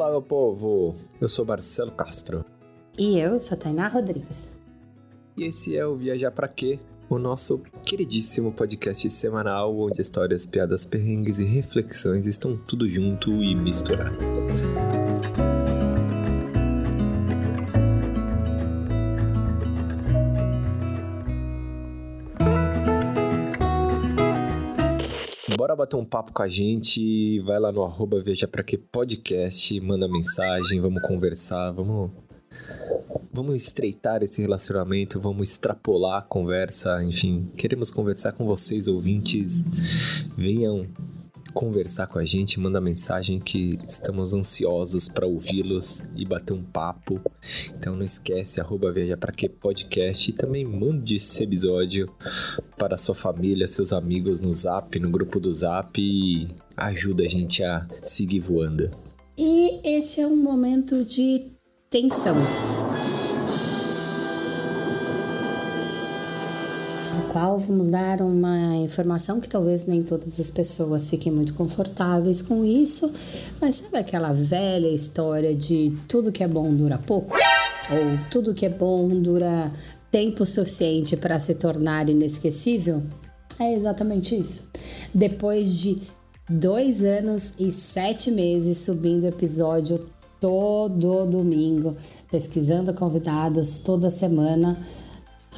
[0.00, 0.94] Olá, meu povo!
[1.20, 2.42] Eu sou Marcelo Castro.
[2.96, 4.58] E eu sou Tainá Rodrigues.
[5.36, 6.80] E esse é o Viajar Pra Quê?
[7.06, 13.54] O nosso queridíssimo podcast semanal onde histórias, piadas, perrengues e reflexões estão tudo junto e
[13.54, 14.16] misturado.
[25.90, 30.06] Bater um papo com a gente, vai lá no arroba Veja Pra Que Podcast, manda
[30.06, 32.12] mensagem, vamos conversar, vamos
[33.32, 39.64] vamos estreitar esse relacionamento, vamos extrapolar a conversa, enfim, queremos conversar com vocês, ouvintes.
[40.36, 40.86] Venham
[41.52, 47.20] conversar com a gente, manda mensagem que estamos ansiosos para ouvi-los e bater um papo.
[47.74, 52.08] Então não esquece, arroba Viaja Pra Que Podcast e também mande esse episódio
[52.78, 57.62] para sua família, seus amigos no Zap, no grupo do Zap e ajuda a gente
[57.62, 58.90] a seguir voando.
[59.36, 61.50] E este é um momento de
[61.88, 62.36] tensão.
[67.30, 72.64] Qual vamos dar uma informação que talvez nem todas as pessoas fiquem muito confortáveis com
[72.64, 73.10] isso,
[73.60, 77.36] mas sabe aquela velha história de tudo que é bom dura pouco?
[77.90, 79.72] Ou tudo que é bom dura
[80.10, 83.00] tempo suficiente para se tornar inesquecível?
[83.60, 84.68] É exatamente isso.
[85.14, 86.02] Depois de
[86.48, 90.04] dois anos e sete meses subindo episódio
[90.40, 91.96] todo domingo,
[92.28, 94.76] pesquisando convidados toda semana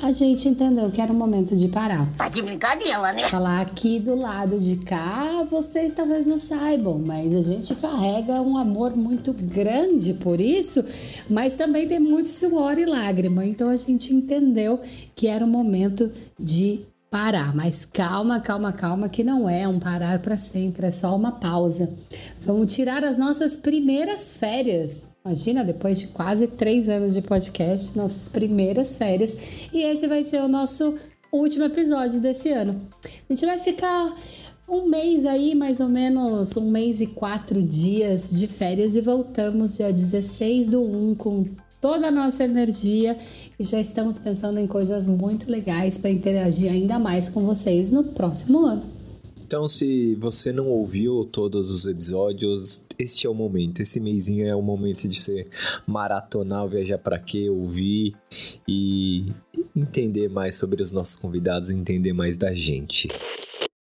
[0.00, 2.08] a gente entendeu que era o momento de parar.
[2.16, 3.28] Tá de brincadeira, né?
[3.28, 8.56] Falar aqui do lado de cá, vocês talvez não saibam, mas a gente carrega um
[8.56, 10.84] amor muito grande por isso,
[11.28, 13.44] mas também tem muito suor e lágrima.
[13.44, 14.80] Então a gente entendeu
[15.14, 16.80] que era o momento de
[17.12, 17.54] parar.
[17.54, 21.92] Mas calma, calma, calma, que não é um parar para sempre, é só uma pausa.
[22.40, 25.11] Vamos tirar as nossas primeiras férias.
[25.24, 29.68] Imagina, depois de quase três anos de podcast, nossas primeiras férias.
[29.72, 30.96] E esse vai ser o nosso
[31.32, 32.80] último episódio desse ano.
[33.04, 34.12] A gente vai ficar
[34.68, 39.76] um mês aí, mais ou menos, um mês e quatro dias de férias e voltamos
[39.76, 41.44] dia 16 do 1 com
[41.80, 43.16] toda a nossa energia
[43.58, 48.04] e já estamos pensando em coisas muito legais para interagir ainda mais com vocês no
[48.04, 49.01] próximo ano.
[49.52, 53.82] Então, se você não ouviu todos os episódios, este é o momento.
[53.82, 55.46] Esse mêsinho é o momento de ser
[55.86, 58.16] maratonar, viajar para quê, ouvir
[58.66, 59.30] e
[59.76, 63.08] entender mais sobre os nossos convidados, entender mais da gente.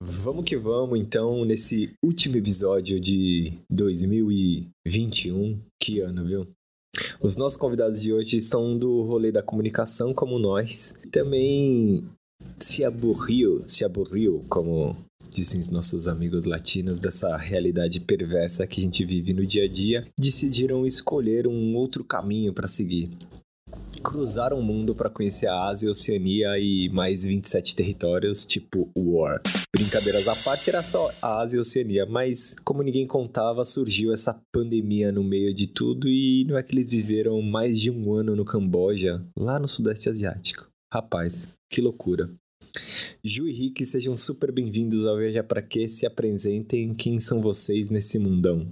[0.03, 5.57] Vamos que vamos, então, nesse último episódio de 2021.
[5.81, 6.45] Que ano, viu?
[7.23, 10.95] Os nossos convidados de hoje são do rolê da comunicação, como nós.
[11.09, 12.03] Também
[12.57, 14.93] se aburriu, se aburriu, como
[15.35, 20.07] dizem nossos amigos latinos, dessa realidade perversa que a gente vive no dia a dia,
[20.18, 23.09] decidiram escolher um outro caminho para seguir.
[24.01, 29.41] Cruzaram o mundo para conhecer a Ásia, Oceania e mais 27 territórios, tipo War.
[29.75, 34.40] Brincadeiras à parte, era só a Ásia e Oceania, mas como ninguém contava, surgiu essa
[34.53, 38.38] pandemia no meio de tudo e não é que eles viveram mais de um ano
[38.38, 40.69] no Camboja, lá no Sudeste Asiático.
[40.94, 42.29] Rapaz, que loucura.
[43.28, 45.88] Ju e Rick, sejam super bem-vindos ao Viajar Pra Quê.
[45.88, 48.68] Se apresentem quem são vocês nesse mundão.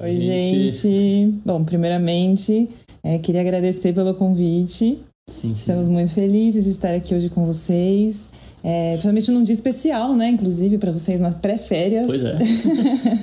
[0.00, 0.70] Oi, gente.
[0.70, 1.34] gente.
[1.44, 2.66] Bom, primeiramente,
[3.04, 4.98] é, queria agradecer pelo convite.
[5.28, 5.52] Sim, sim.
[5.52, 8.24] Estamos muito felizes de estar aqui hoje com vocês.
[8.64, 10.30] É, principalmente num dia especial, né?
[10.30, 12.06] Inclusive para vocês nas pré-férias.
[12.06, 12.38] Pois é.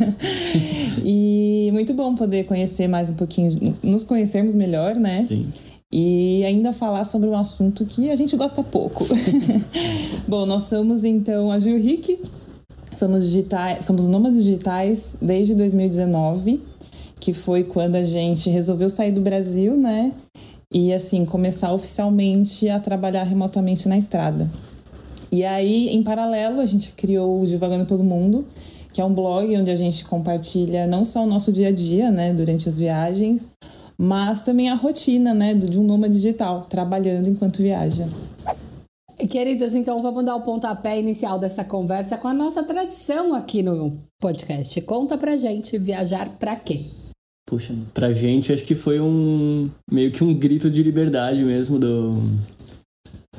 [1.04, 5.24] e muito bom poder conhecer mais um pouquinho, nos conhecermos melhor, né?
[5.24, 5.48] Sim.
[5.92, 9.06] E ainda falar sobre um assunto que a gente gosta pouco.
[10.28, 12.20] bom, nós somos então a Gil Rick,
[12.94, 13.24] somos
[13.80, 16.60] somos nômades digitais desde 2019,
[17.20, 20.12] que foi quando a gente resolveu sair do Brasil, né?
[20.74, 24.50] E assim, começar oficialmente a trabalhar remotamente na estrada.
[25.32, 28.46] E aí, em paralelo, a gente criou o Divagando pelo Mundo,
[28.92, 32.12] que é um blog onde a gente compartilha não só o nosso dia a dia,
[32.12, 33.48] né, durante as viagens,
[33.98, 38.08] mas também a rotina, né, de um nômade digital, trabalhando enquanto viaja.
[39.30, 43.98] Queridos, então vamos dar o pontapé inicial dessa conversa com a nossa tradição aqui no
[44.22, 44.80] podcast.
[44.82, 46.86] Conta pra gente viajar pra quê?
[47.50, 52.16] Puxa, pra gente acho que foi um meio que um grito de liberdade mesmo do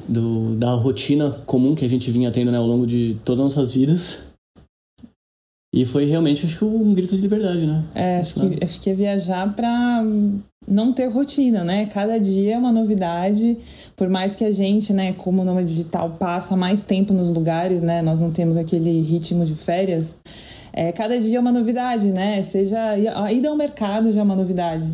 [0.08, 3.54] do, da rotina comum que a gente vinha tendo né, ao longo de todas as
[3.54, 4.27] nossas vidas.
[5.74, 7.82] E foi realmente, acho que, um grito de liberdade, né?
[7.94, 10.02] É, acho que, acho que é viajar pra
[10.66, 11.86] não ter rotina, né?
[11.86, 13.56] Cada dia é uma novidade.
[13.94, 18.00] Por mais que a gente, né, como nome digital, passa mais tempo nos lugares, né?
[18.00, 20.16] Nós não temos aquele ritmo de férias.
[20.72, 22.42] é, cada dia é uma novidade, né?
[22.42, 22.78] Seja
[23.14, 24.90] a ida ao mercado já é uma novidade.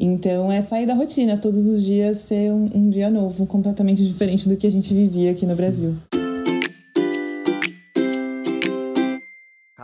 [0.00, 4.48] Então é sair da rotina, todos os dias ser um, um dia novo, completamente diferente
[4.48, 5.94] do que a gente vivia aqui no Brasil.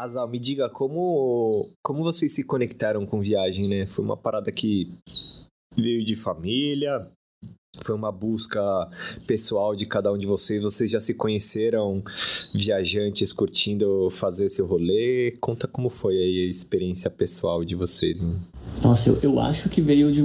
[0.00, 3.84] Casal, me diga como como vocês se conectaram com viagem, né?
[3.84, 4.88] Foi uma parada que
[5.76, 7.06] veio de família,
[7.82, 8.62] foi uma busca
[9.26, 10.62] pessoal de cada um de vocês.
[10.62, 12.02] Vocês já se conheceram
[12.54, 15.36] viajantes curtindo fazer seu rolê?
[15.38, 18.22] Conta como foi aí a experiência pessoal de vocês.
[18.22, 18.40] Hein?
[18.82, 20.24] Nossa, eu, eu acho que veio de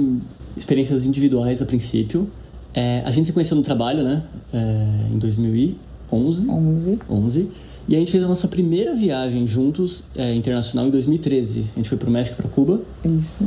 [0.56, 2.30] experiências individuais a princípio.
[2.72, 4.26] É, a gente se conheceu no trabalho, né?
[4.54, 6.48] É, em 2011.
[6.48, 6.98] 11.
[7.10, 7.50] 11.
[7.88, 11.70] E a gente fez a nossa primeira viagem juntos, é, internacional, em 2013.
[11.72, 12.80] A gente foi pro México, para Cuba.
[13.04, 13.44] Isso.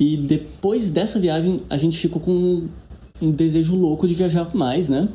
[0.00, 2.62] E depois dessa viagem, a gente ficou com
[3.20, 5.08] um desejo louco de viajar mais, né?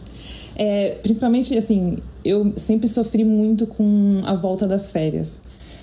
[0.56, 5.42] É, principalmente, assim, eu sempre sofri muito com a volta das férias.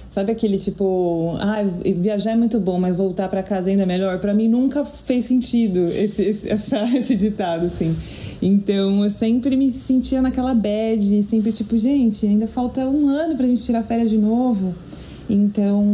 [0.08, 1.62] Sabe aquele tipo, ah,
[1.96, 4.18] viajar é muito bom, mas voltar para casa ainda é melhor?
[4.18, 7.94] Para mim nunca fez sentido esse, esse, essa, esse ditado, assim.
[8.40, 13.46] Então eu sempre me sentia naquela bad, sempre tipo, gente, ainda falta um ano pra
[13.46, 14.74] gente tirar férias de novo.
[15.28, 15.84] Então,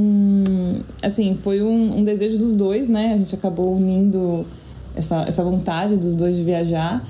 [1.02, 3.14] assim, foi um, um desejo dos dois, né?
[3.14, 4.44] A gente acabou unindo
[4.94, 7.06] essa, essa vontade dos dois de viajar.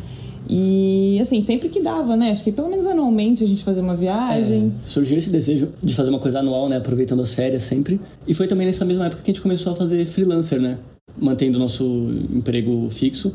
[0.49, 2.31] E assim, sempre que dava, né?
[2.31, 4.73] Acho que pelo menos anualmente a gente fazia uma viagem.
[4.85, 6.77] É, surgiu esse desejo de fazer uma coisa anual, né?
[6.77, 8.01] Aproveitando as férias sempre.
[8.27, 10.79] E foi também nessa mesma época que a gente começou a fazer freelancer, né?
[11.19, 11.85] Mantendo o nosso
[12.33, 13.35] emprego fixo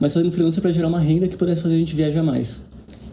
[0.00, 2.60] mas fazendo freelancer para gerar uma renda que pudesse fazer a gente viajar mais.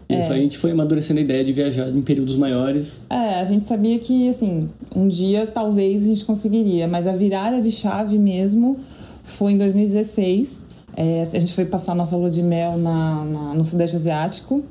[0.08, 0.20] E é.
[0.20, 3.00] a gente foi amadurecendo a ideia de viajar em períodos maiores.
[3.10, 7.60] É, a gente sabia que, assim, um dia talvez a gente conseguiria, mas a virada
[7.60, 8.78] de chave mesmo
[9.24, 10.64] foi em 2016.
[10.96, 14.64] É, a gente foi passar nossa lua de mel na, na, no Sudeste Asiático.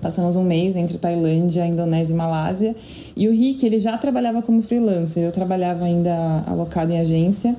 [0.00, 2.76] Passamos um mês entre Tailândia, Indonésia e Malásia.
[3.16, 5.22] E o Rick, ele já trabalhava como freelancer.
[5.22, 7.56] Eu trabalhava ainda alocado em agência.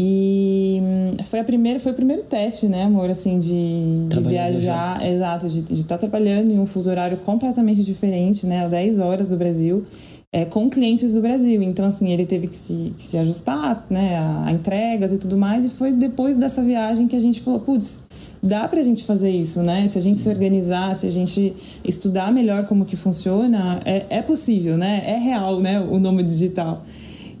[0.00, 5.00] E hum, foi a primeira, foi o primeiro teste, né, amor, assim, de, de viajar,
[5.00, 5.08] já.
[5.08, 9.36] exato, de estar tá trabalhando em um fuso horário completamente diferente, né, 10 horas do
[9.36, 9.84] Brasil,
[10.32, 11.60] é, com clientes do Brasil.
[11.64, 15.36] Então, assim, ele teve que se, que se ajustar, né, a, a, entregas e tudo
[15.36, 18.06] mais, e foi depois dessa viagem que a gente falou, putz,
[18.40, 19.84] dá pra gente fazer isso, né?
[19.88, 21.52] Se a gente se organizar, se a gente
[21.84, 25.02] estudar melhor como que funciona, é, é possível, né?
[25.04, 26.84] É real, né, o nome digital.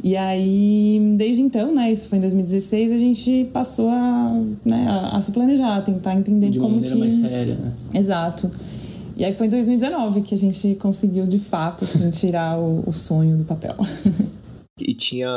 [0.02, 5.16] E aí, desde então, né, isso foi em 2016, a gente passou a, né, a,
[5.16, 7.00] a se planejar, a tentar entender de como maneira que...
[7.00, 7.72] mais séria, né?
[7.94, 8.50] Exato.
[9.16, 12.92] E aí foi em 2019 que a gente conseguiu, de fato, assim, tirar o, o
[12.92, 13.74] sonho do papel.
[14.78, 15.28] e tinha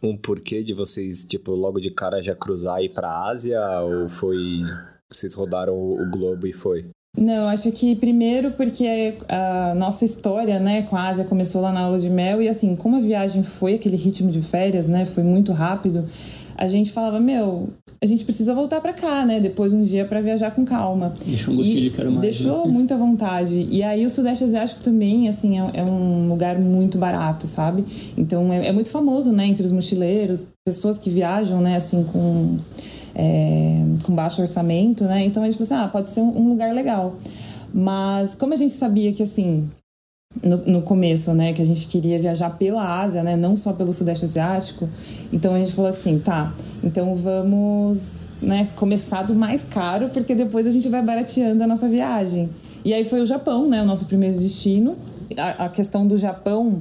[0.00, 3.60] um porquê de vocês, tipo, logo de cara já cruzar e ir pra Ásia?
[3.80, 4.60] Ou foi...
[5.12, 6.88] Vocês rodaram o globo e foi?
[7.18, 11.80] Não, acho que primeiro porque a nossa história, né, com a Ásia começou lá na
[11.80, 15.24] aula de mel e assim, como a viagem foi aquele ritmo de férias, né, foi
[15.24, 16.06] muito rápido,
[16.56, 17.70] a gente falava, meu,
[18.02, 21.14] a gente precisa voltar para cá, né, depois um dia para viajar com calma.
[21.26, 22.20] Deixou um gostinho de quero mais.
[22.20, 22.72] Deixou né?
[22.72, 23.66] muita vontade.
[23.70, 27.84] E aí o Sudeste Asiático também, assim, é, é um lugar muito barato, sabe?
[28.16, 32.56] Então é, é muito famoso, né, entre os mochileiros, pessoas que viajam, né, assim, com
[33.20, 35.22] é, com baixo orçamento, né?
[35.26, 37.16] Então a gente pensou, ah, pode ser um, lugar legal.
[37.72, 39.68] Mas como a gente sabia que assim
[40.42, 43.92] no, no, começo, né, que a gente queria viajar pela Ásia, né, não só pelo
[43.92, 44.88] Sudeste Asiático.
[45.32, 50.66] Então a gente falou assim, tá, então vamos, né, começar do mais caro, porque depois
[50.66, 52.48] a gente vai barateando a nossa viagem.
[52.84, 54.96] E aí foi o Japão, né, o nosso primeiro destino.
[55.36, 56.78] A, a questão do Japão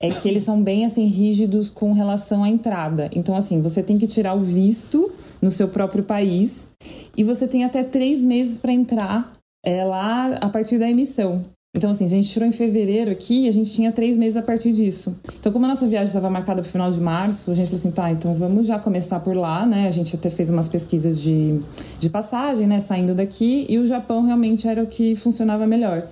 [0.00, 3.08] é que eles são bem assim rígidos com relação à entrada.
[3.14, 6.70] Então assim, você tem que tirar o visto no seu próprio país
[7.16, 9.32] e você tem até três meses para entrar
[9.64, 11.44] é, lá a partir da emissão.
[11.76, 14.42] Então, assim, a gente tirou em fevereiro aqui e a gente tinha três meses a
[14.42, 15.14] partir disso.
[15.38, 17.78] Então, como a nossa viagem estava marcada para o final de março, a gente falou
[17.78, 19.86] assim, tá, então vamos já começar por lá, né?
[19.86, 21.60] A gente até fez umas pesquisas de,
[21.98, 26.04] de passagem, né, saindo daqui, e o Japão realmente era o que funcionava melhor.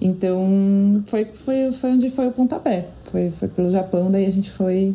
[0.00, 2.86] Então, foi, foi, foi onde foi o pontapé.
[3.10, 4.94] Foi, foi pelo Japão, daí a gente foi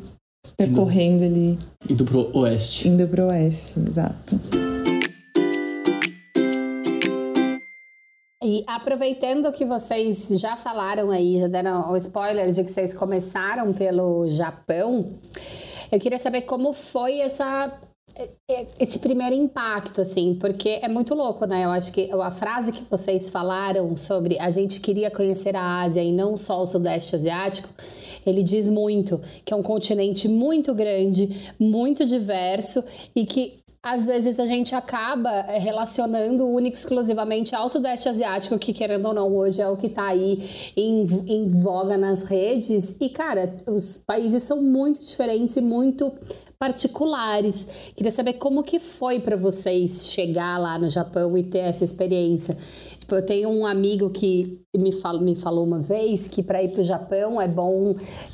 [0.57, 1.59] percorrendo indo, ali.
[1.89, 2.87] Indo pro oeste.
[2.87, 4.39] Indo pro oeste, exato.
[8.43, 13.73] E aproveitando que vocês já falaram aí, já deram o spoiler de que vocês começaram
[13.73, 15.05] pelo Japão,
[15.91, 17.71] eu queria saber como foi essa
[18.79, 21.65] esse primeiro impacto, assim, porque é muito louco, né?
[21.65, 26.01] Eu acho que a frase que vocês falaram sobre a gente queria conhecer a Ásia
[26.01, 27.67] e não só o Sudeste Asiático,
[28.25, 32.83] ele diz muito que é um continente muito grande, muito diverso
[33.15, 38.73] e que às vezes a gente acaba é, relacionando única exclusivamente ao Sudeste Asiático, que
[38.73, 40.43] querendo ou não, hoje é o que tá aí
[40.75, 42.97] em, em voga nas redes.
[42.99, 46.11] E, cara, os países são muito diferentes e muito
[46.57, 47.91] particulares.
[47.95, 52.57] Queria saber como que foi para vocês chegar lá no Japão e ter essa experiência.
[52.99, 56.69] Tipo, eu tenho um amigo que me, fal me falou uma vez que para ir
[56.69, 57.93] para o Japão é bom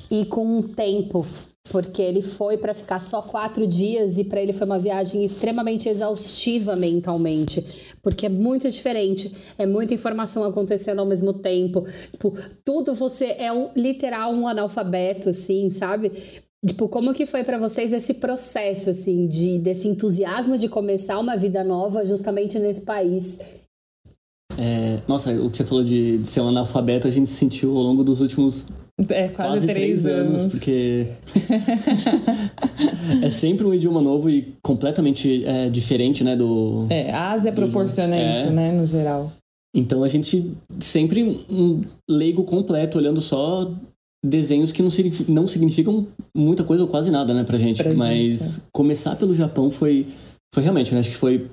[0.10, 1.25] ir com um tempo
[1.70, 5.88] porque ele foi para ficar só quatro dias e para ele foi uma viagem extremamente
[5.88, 12.34] exaustiva mentalmente, porque é muito diferente, é muita informação acontecendo ao mesmo tempo, tipo,
[12.66, 16.12] tudo você é um, literal um analfabeto, assim, sabe?
[16.65, 21.36] Tipo, como que foi para vocês esse processo, assim, de, desse entusiasmo de começar uma
[21.36, 23.39] vida nova justamente nesse país?
[24.60, 27.82] É, nossa, o que você falou de, de, ser um analfabeto, a gente sentiu ao
[27.82, 28.68] longo dos últimos
[29.10, 30.41] é, quase, quase três, três anos.
[30.41, 30.51] anos.
[30.53, 31.08] porque
[33.24, 36.86] é sempre um idioma novo e completamente é, diferente, né, do...
[36.91, 38.39] É, a Ásia proporciona é.
[38.39, 39.32] isso, né, no geral.
[39.74, 43.72] Então a gente sempre um leigo completo, olhando só
[44.24, 44.90] desenhos que não,
[45.28, 47.82] não significam muita coisa ou quase nada, né, pra gente.
[47.82, 48.62] Pra Mas gente, é.
[48.72, 50.06] começar pelo Japão foi,
[50.54, 51.50] foi realmente, né, acho que foi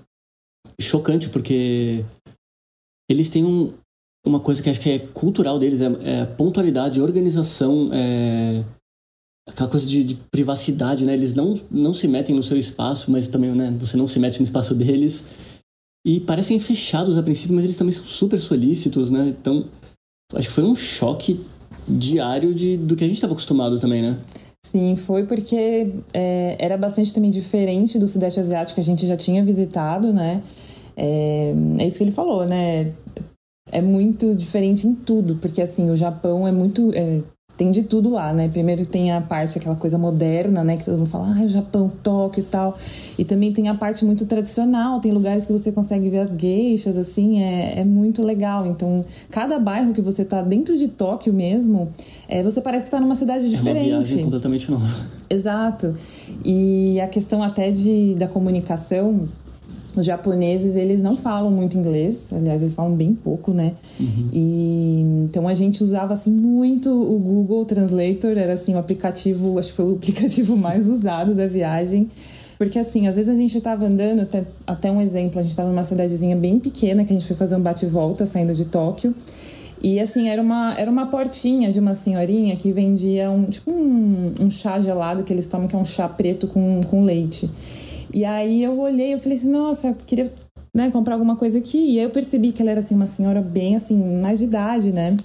[0.80, 2.04] chocante, porque
[3.10, 3.72] eles têm um,
[4.26, 8.62] uma coisa que acho que é cultural deles, é, é pontualidade, organização, é,
[9.48, 11.14] aquela coisa de, de, privacidade, né?
[11.14, 14.38] Eles não, não se metem no seu espaço, mas também, né, você não se mete
[14.38, 15.25] no espaço deles.
[16.06, 19.28] E parecem fechados a princípio, mas eles também são super solícitos, né?
[19.28, 19.68] Então,
[20.34, 21.40] acho que foi um choque
[21.90, 24.16] diário de, do que a gente estava acostumado também, né?
[24.64, 29.16] Sim, foi porque é, era bastante também diferente do Sudeste Asiático que a gente já
[29.16, 30.42] tinha visitado, né?
[30.97, 32.92] É, é isso que ele falou, né?
[33.71, 36.90] É muito diferente em tudo, porque assim, o Japão é muito.
[36.95, 37.21] É,
[37.58, 38.46] tem de tudo lá, né?
[38.46, 40.76] Primeiro tem a parte, aquela coisa moderna, né?
[40.76, 42.78] Que todo mundo fala, ah, o Japão, Tóquio e tal.
[43.18, 46.96] E também tem a parte muito tradicional, tem lugares que você consegue ver as geixas,
[46.96, 48.64] assim, é, é muito legal.
[48.64, 51.92] Então, cada bairro que você tá dentro de Tóquio mesmo,
[52.28, 53.90] é, você parece que está numa cidade diferente.
[53.90, 54.86] É uma viagem completamente nova.
[55.28, 55.94] Exato.
[56.44, 59.26] E a questão até de, da comunicação,
[60.00, 63.74] os japoneses, eles não falam muito inglês, aliás, eles falam bem pouco, né?
[63.98, 64.28] Uhum.
[64.32, 69.68] E então a gente usava assim muito o Google Translator, era assim o aplicativo, acho
[69.68, 72.08] que foi o aplicativo mais usado da viagem.
[72.58, 75.68] Porque assim, às vezes a gente estava andando, até, até um exemplo, a gente estava
[75.68, 79.14] numa cidadezinha bem pequena que a gente foi fazer um bate-volta saindo de Tóquio.
[79.80, 84.34] E assim, era uma, era uma portinha de uma senhorinha que vendia um tipo um,
[84.40, 87.48] um chá gelado que eles tomam, que é um chá preto com, com leite.
[88.18, 90.28] E aí eu olhei, eu falei assim, nossa, eu queria
[90.75, 91.78] né, comprar alguma coisa aqui.
[91.78, 94.90] E aí eu percebi que ela era assim, uma senhora bem assim, mais de idade,
[94.90, 95.16] né?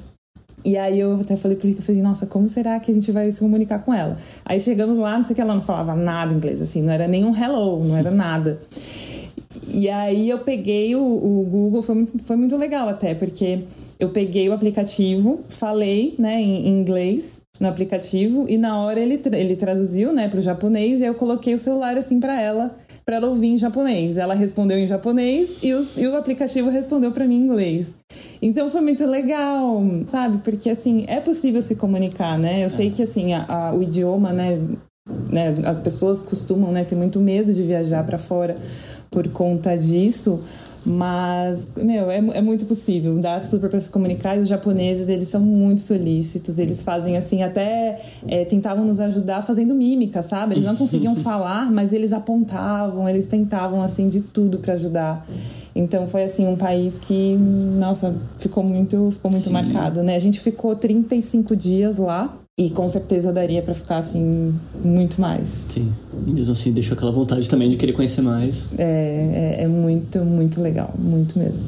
[0.64, 3.12] E aí eu até falei pro Rico, eu falei, nossa, como será que a gente
[3.12, 4.16] vai se comunicar com ela?
[4.46, 7.08] Aí chegamos lá, não sei o que, ela não falava nada inglês, assim, não era
[7.08, 8.62] nem um hello, não era nada.
[9.74, 13.64] E aí eu peguei o, o Google, foi muito, foi muito legal até, porque
[14.00, 19.56] eu peguei o aplicativo, falei, né, em inglês no aplicativo e na hora ele, ele
[19.56, 23.28] traduziu, né, para o japonês e eu coloquei o celular assim para ela, para ela
[23.28, 24.18] ouvir em japonês.
[24.18, 27.96] Ela respondeu em japonês e o, e o aplicativo respondeu para mim em inglês.
[28.42, 30.40] Então foi muito legal, sabe?
[30.40, 32.64] Porque assim, é possível se comunicar, né?
[32.64, 34.60] Eu sei que assim, a, a, o idioma, né,
[35.32, 38.56] né, as pessoas costumam, né, ter muito medo de viajar para fora
[39.12, 40.44] por conta disso,
[40.86, 43.18] mas, meu, é, é muito possível.
[43.20, 44.38] Dá super para se comunicar.
[44.38, 46.60] E os japoneses, eles são muito solícitos.
[46.60, 50.56] Eles fazem assim, até é, tentavam nos ajudar fazendo mímica, sabe?
[50.56, 55.26] Eles não conseguiam falar, mas eles apontavam, eles tentavam, assim, de tudo para ajudar.
[55.76, 60.16] Então foi assim um país que, nossa, ficou muito, ficou muito marcado, né?
[60.16, 65.50] A gente ficou 35 dias lá e com certeza daria para ficar assim muito mais.
[65.70, 65.92] Sim.
[66.28, 68.78] E mesmo assim deixou aquela vontade também de querer conhecer mais.
[68.80, 71.66] É, é, é muito, muito legal, muito mesmo.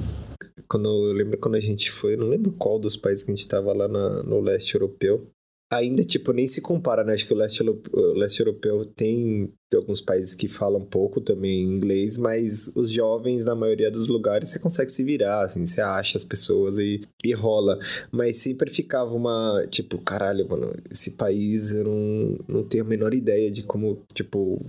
[0.67, 3.41] Quando eu lembro quando a gente foi, não lembro qual dos países que a gente
[3.41, 5.27] estava lá na, no leste europeu,
[5.71, 7.13] ainda, tipo, nem se compara, né?
[7.13, 12.17] Acho que o leste, o leste europeu tem, alguns países que falam pouco também inglês,
[12.17, 16.23] mas os jovens, na maioria dos lugares, você consegue se virar, assim, você acha as
[16.23, 17.77] pessoas e, e rola.
[18.11, 23.13] Mas sempre ficava uma, tipo, caralho, mano, esse país eu não, não tenho a menor
[23.13, 24.63] ideia de como, tipo,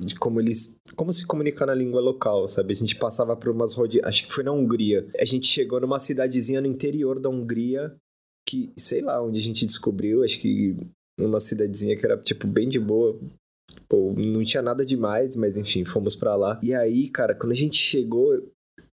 [0.00, 0.76] de como eles.
[0.96, 2.72] Como se comunicar na língua local, sabe?
[2.72, 4.08] A gente passava por umas rodeadas.
[4.08, 5.06] Acho que foi na Hungria.
[5.18, 7.94] A gente chegou numa cidadezinha no interior da Hungria
[8.46, 10.76] que, sei lá, onde a gente descobriu, acho que
[11.18, 13.18] numa cidadezinha que era, tipo, bem de boa.
[13.88, 16.60] Pô, não tinha nada demais, mas enfim, fomos para lá.
[16.62, 18.36] E aí, cara, quando a gente chegou,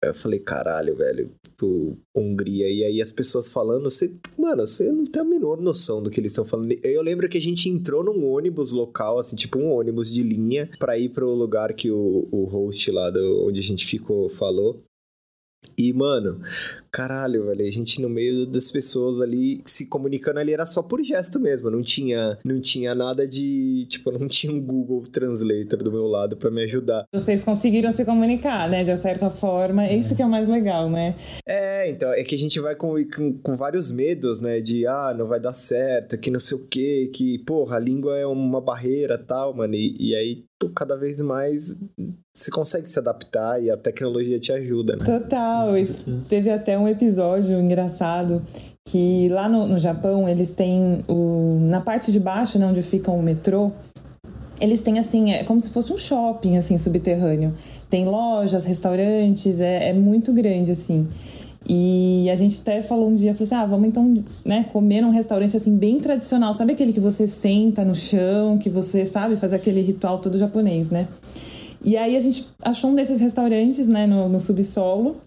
[0.03, 2.69] eu falei, caralho, velho, pro Hungria.
[2.69, 6.19] E aí as pessoas falando, você, mano, você não tem a menor noção do que
[6.19, 6.73] eles estão falando.
[6.83, 10.69] Eu lembro que a gente entrou num ônibus local, assim, tipo um ônibus de linha,
[10.77, 14.83] pra ir pro lugar que o, o host lá do, onde a gente ficou falou.
[15.77, 16.39] E, mano,
[16.91, 21.03] caralho, velho, a gente no meio das pessoas ali se comunicando ali era só por
[21.03, 25.91] gesto mesmo, não tinha, não tinha nada de, tipo, não tinha um Google Translator do
[25.91, 27.05] meu lado para me ajudar.
[27.13, 30.89] Vocês conseguiram se comunicar, né, de certa forma, é isso que é o mais legal,
[30.89, 31.15] né?
[31.45, 35.13] É, então, é que a gente vai com, com, com vários medos, né, de, ah,
[35.17, 38.61] não vai dar certo, que não sei o quê, que, porra, a língua é uma
[38.61, 41.75] barreira tal, mano, e, e aí, cada vez mais
[42.33, 45.05] você consegue se adaptar e a tecnologia te ajuda, né?
[45.05, 45.64] Total.
[46.27, 48.41] Teve até um episódio engraçado
[48.85, 53.09] que lá no, no Japão eles têm o na parte de baixo, né, onde fica
[53.11, 53.71] o metrô,
[54.59, 57.53] eles têm assim, é como se fosse um shopping assim subterrâneo.
[57.89, 61.07] Tem lojas, restaurantes, é, é muito grande assim.
[61.67, 65.09] E a gente até falou um dia, falou assim, ah, vamos então, né, comer num
[65.09, 69.55] restaurante assim bem tradicional, sabe aquele que você senta no chão, que você sabe fazer
[69.55, 71.07] aquele ritual todo japonês, né?
[71.83, 75.17] E aí a gente achou um desses restaurantes, né, no, no subsolo.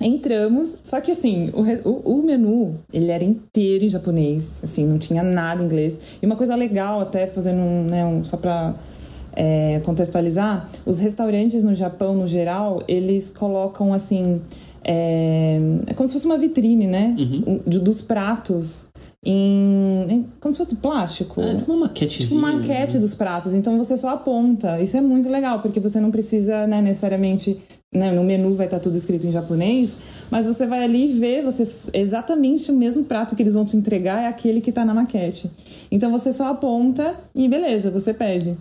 [0.00, 4.98] Entramos, só que assim, o, o, o, menu, ele era inteiro em japonês, assim, não
[4.98, 5.98] tinha nada em inglês.
[6.20, 8.74] E uma coisa legal, até fazendo um, né, um, só pra
[9.34, 14.40] é, contextualizar, os restaurantes no Japão, no geral, eles colocam, assim,
[14.84, 17.60] é, é como se fosse uma vitrine, né, Uhum.
[17.66, 18.88] de, dos pratos
[19.24, 21.40] em, em, como se fosse plástico.
[21.40, 22.28] É tipo uma maquetezinha.
[22.28, 23.54] Tipo uma maquete dos pratos.
[23.54, 24.80] Então você só aponta.
[24.80, 27.58] Isso é muito legal, porque você não precisa né, necessariamente.
[27.94, 29.94] Né, no menu vai estar tudo escrito em japonês,
[30.30, 31.62] mas você vai ali ver você
[31.92, 35.50] exatamente o mesmo prato que eles vão te entregar é aquele que está na maquete.
[35.90, 38.56] Então você só aponta e beleza, você pede.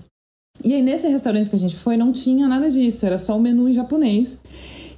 [0.61, 3.39] E aí nesse restaurante que a gente foi não tinha nada disso, era só o
[3.39, 4.37] menu em japonês.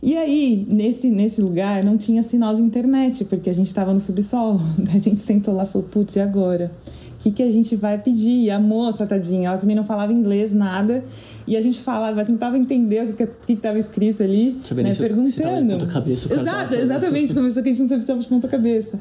[0.05, 4.01] E aí, nesse, nesse lugar, não tinha sinal de internet, porque a gente estava no
[4.01, 4.59] subsolo.
[4.93, 6.69] A gente sentou lá e falou, putz, e agora?
[7.15, 8.43] O que, que a gente vai pedir?
[8.43, 11.05] E a moça, tadinha, ela também não falava inglês, nada.
[11.47, 15.79] E a gente falava, tentava entender o que estava escrito ali, Sabendo né, perguntando.
[15.79, 17.33] Se cabeça, Exato, exatamente.
[17.33, 18.99] Começou que a gente não sabia se estava de ponta cabeça.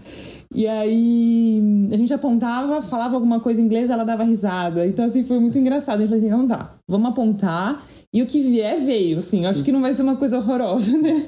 [0.54, 4.86] E aí a gente apontava, falava alguma coisa em inglês, ela dava risada.
[4.86, 5.97] Então, assim, foi muito engraçado.
[5.97, 7.82] A gente falou assim, não tá, vamos apontar
[8.13, 9.47] e o que vier, veio, assim.
[9.47, 11.25] Acho que não vai ser uma coisa horrorosa, né?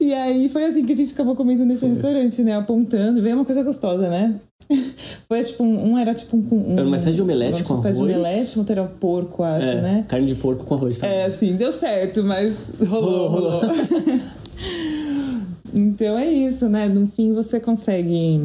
[0.00, 1.90] E aí foi assim que a gente acabou comendo nesse foi.
[1.90, 2.56] restaurante, né?
[2.56, 3.22] Apontando.
[3.22, 4.34] Veio uma coisa gostosa, né?
[5.28, 7.84] Foi tipo um, um era tipo um, um era uma espécie de omelete com arroz.
[7.84, 10.04] Uma espécie de omelete, outro era porco, acho, é, né?
[10.08, 11.16] Carne de porco com arroz também.
[11.16, 13.50] É, assim, deu certo, mas rolou, rolou.
[13.60, 13.74] rolou.
[15.72, 16.88] então é isso, né?
[16.88, 18.40] No fim você consegue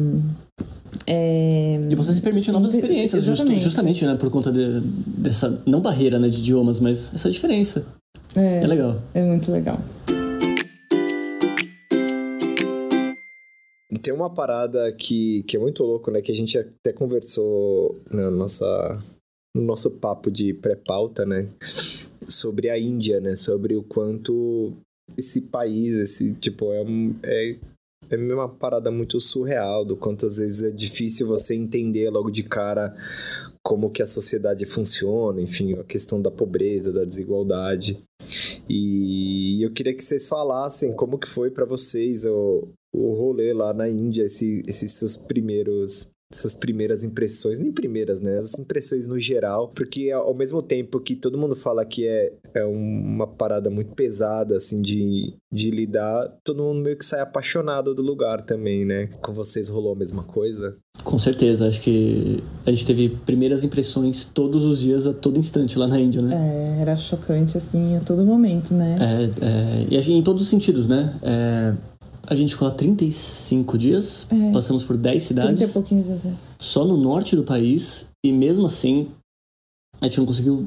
[1.06, 1.78] é...
[1.90, 6.18] E você se permite novas experiências, justamente, justamente né, por conta de, dessa, não barreira
[6.18, 7.86] né, de idiomas, mas essa diferença.
[8.34, 9.00] É, é legal.
[9.12, 9.78] É muito legal.
[14.02, 16.20] Tem uma parada que, que é muito louco, né?
[16.20, 18.98] Que a gente até conversou na nossa,
[19.56, 21.48] no nosso papo de pré-pauta, né?
[22.28, 23.34] Sobre a Índia, né?
[23.34, 24.72] Sobre o quanto
[25.16, 27.56] esse país, esse, tipo, é, um, é
[28.10, 32.42] é uma parada muito surreal do quanto às vezes é difícil você entender logo de
[32.42, 32.94] cara
[33.62, 37.98] como que a sociedade funciona, enfim, a questão da pobreza, da desigualdade.
[38.68, 43.72] E eu queria que vocês falassem como que foi para vocês o, o rolê lá
[43.72, 48.38] na Índia, esse, esses seus primeiros essas primeiras impressões, nem primeiras, né?
[48.38, 52.64] As impressões no geral, porque ao mesmo tempo que todo mundo fala que é, é
[52.64, 58.02] uma parada muito pesada, assim, de, de lidar, todo mundo meio que sai apaixonado do
[58.02, 59.06] lugar também, né?
[59.22, 60.74] Com vocês rolou a mesma coisa?
[61.02, 65.78] Com certeza, acho que a gente teve primeiras impressões todos os dias, a todo instante
[65.78, 66.78] lá na Índia, né?
[66.78, 68.98] É, era chocante, assim, a todo momento, né?
[69.00, 71.14] É, é e em todos os sentidos, né?
[71.22, 71.93] É
[72.26, 74.52] a gente ficou lá 35 dias, é.
[74.52, 75.58] passamos por 10 cidades.
[75.58, 76.26] 30 e pouquinhos dias.
[76.26, 76.32] É.
[76.58, 79.08] Só no norte do país, e mesmo assim,
[80.00, 80.66] a gente não conseguiu,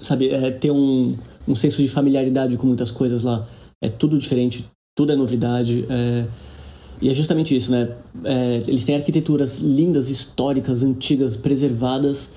[0.00, 3.46] sabe, é, ter um, um senso de familiaridade com muitas coisas lá.
[3.82, 4.64] É tudo diferente,
[4.96, 5.84] tudo é novidade.
[5.88, 6.26] É,
[7.00, 7.96] e é justamente isso, né?
[8.24, 12.30] É, eles têm arquiteturas lindas, históricas, antigas, preservadas,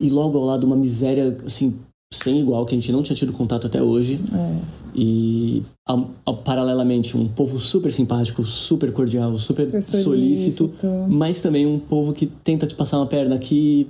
[0.00, 1.78] e logo ao lado uma miséria, assim,
[2.12, 4.20] sem igual, que a gente não tinha tido contato até hoje.
[4.34, 4.56] É.
[4.92, 5.96] E a,
[6.26, 11.78] a, paralelamente um povo super simpático, super cordial, super, super solícito, solícito, mas também um
[11.78, 13.86] povo que tenta te passar uma perna aqui,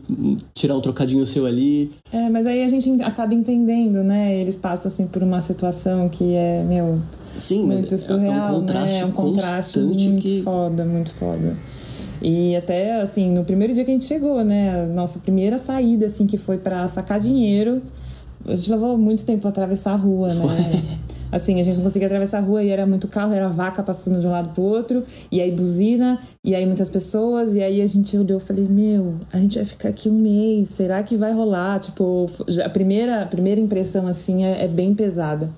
[0.54, 1.90] tirar um trocadinho seu ali.
[2.12, 4.38] É, mas aí a gente acaba entendendo, né?
[4.38, 7.00] Eles passam assim por uma situação que é, meu,
[7.34, 9.00] Sim, muito surreal, é um contraste, né?
[9.00, 10.42] É um contraste muito que...
[10.42, 11.56] foda, muito foda.
[12.22, 16.26] E até assim, no primeiro dia que a gente chegou, né, nossa primeira saída assim
[16.26, 17.80] que foi para sacar dinheiro,
[18.50, 20.44] a gente levou muito tempo pra atravessar a rua, né?
[21.32, 24.20] Assim, a gente não conseguia atravessar a rua e era muito carro, era vaca passando
[24.20, 27.86] de um lado pro outro, e aí buzina, e aí muitas pessoas, e aí a
[27.86, 31.32] gente olhou e falei, meu, a gente vai ficar aqui um mês, será que vai
[31.32, 31.78] rolar?
[31.78, 32.26] Tipo,
[32.64, 35.48] a primeira, a primeira impressão, assim, é, é bem pesada.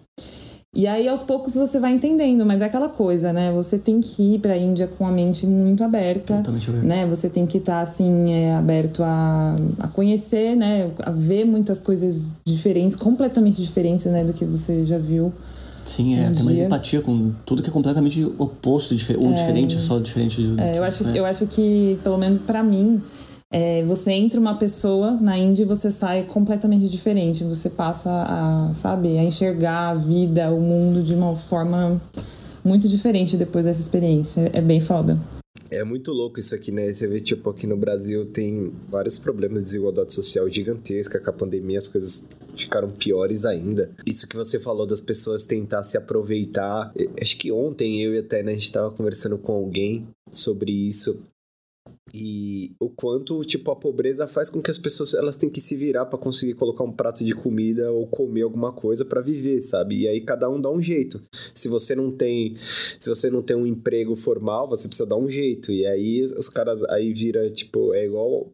[0.75, 3.53] E aí, aos poucos, você vai entendendo, mas é aquela coisa, né?
[3.53, 6.89] Você tem que ir para a Índia com a mente muito aberta, Totalmente aberta.
[6.89, 7.07] né?
[7.07, 10.91] Você tem que estar, tá, assim, é, aberto a, a conhecer, né?
[11.01, 14.25] A ver muitas coisas diferentes, completamente diferentes, né?
[14.25, 15.31] Do que você já viu.
[15.85, 19.79] Sim, é, um tem mais empatia com tudo que é completamente oposto, ou é, diferente,
[19.79, 20.43] só diferente.
[20.43, 23.03] De, é, eu, acho, eu acho que, pelo menos para mim,
[23.53, 27.45] é, você entra uma pessoa na Índia e você sai completamente diferente.
[27.45, 32.01] Você passa a, sabe, a enxergar a vida, o mundo de uma forma
[32.65, 34.51] muito diferente depois dessa experiência.
[34.55, 35.19] É bem foda.
[35.71, 36.93] É muito louco isso aqui, né?
[36.93, 41.19] Você vê, tipo, aqui no Brasil tem vários problemas de desigualdade social gigantesca.
[41.19, 43.91] Com a pandemia as coisas ficaram piores ainda.
[44.07, 46.93] Isso que você falou das pessoas tentar se aproveitar.
[47.21, 51.23] Acho que ontem eu e até, né, a gente tava conversando com alguém sobre isso.
[52.15, 55.75] E o quanto, tipo, a pobreza faz com que as pessoas elas têm que se
[55.75, 60.03] virar para conseguir colocar um prato de comida ou comer alguma coisa para viver, sabe?
[60.03, 61.23] E aí cada um dá um jeito.
[61.55, 62.55] Se você não tem,
[62.99, 65.73] se você não tem um emprego formal, você precisa dar um jeito.
[65.73, 68.51] E aí os caras aí vira, tipo, é igual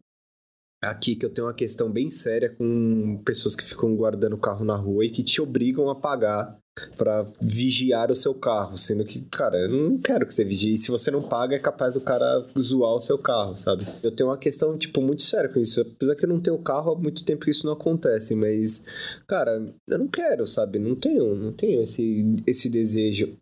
[0.81, 4.77] aqui que eu tenho uma questão bem séria com pessoas que ficam guardando carro na
[4.77, 6.58] rua e que te obrigam a pagar
[6.97, 10.77] para vigiar o seu carro, sendo que, cara, eu não quero que você vigie.
[10.77, 13.85] Se você não paga, é capaz do cara zoar o seu carro, sabe?
[14.03, 15.81] Eu tenho uma questão, tipo, muito séria com isso.
[15.81, 18.83] Apesar que eu não tenho carro há muito tempo que isso não acontece, mas,
[19.27, 20.79] cara, eu não quero, sabe?
[20.79, 23.35] Não tenho, não tenho esse, esse desejo.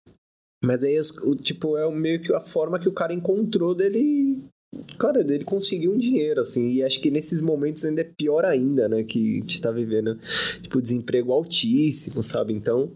[0.64, 4.44] Mas aí, o, tipo, é meio que a forma que o cara encontrou dele
[4.98, 8.90] cara, dele conseguir um dinheiro, assim, e acho que nesses momentos ainda é pior ainda,
[8.90, 10.18] né, que a gente tá vivendo,
[10.62, 12.92] tipo, desemprego altíssimo, sabe, então,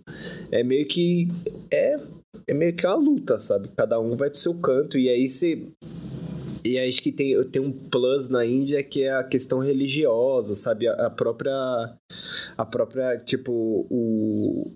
[0.51, 1.27] é meio que,
[1.71, 1.99] é,
[2.47, 5.61] é meio que uma luta, sabe, cada um vai pro seu canto, e aí você...
[6.63, 10.87] E acho que tem, tem um plus na Índia que é a questão religiosa, sabe?
[10.87, 11.51] A, a própria.
[12.55, 14.71] A própria, tipo, o,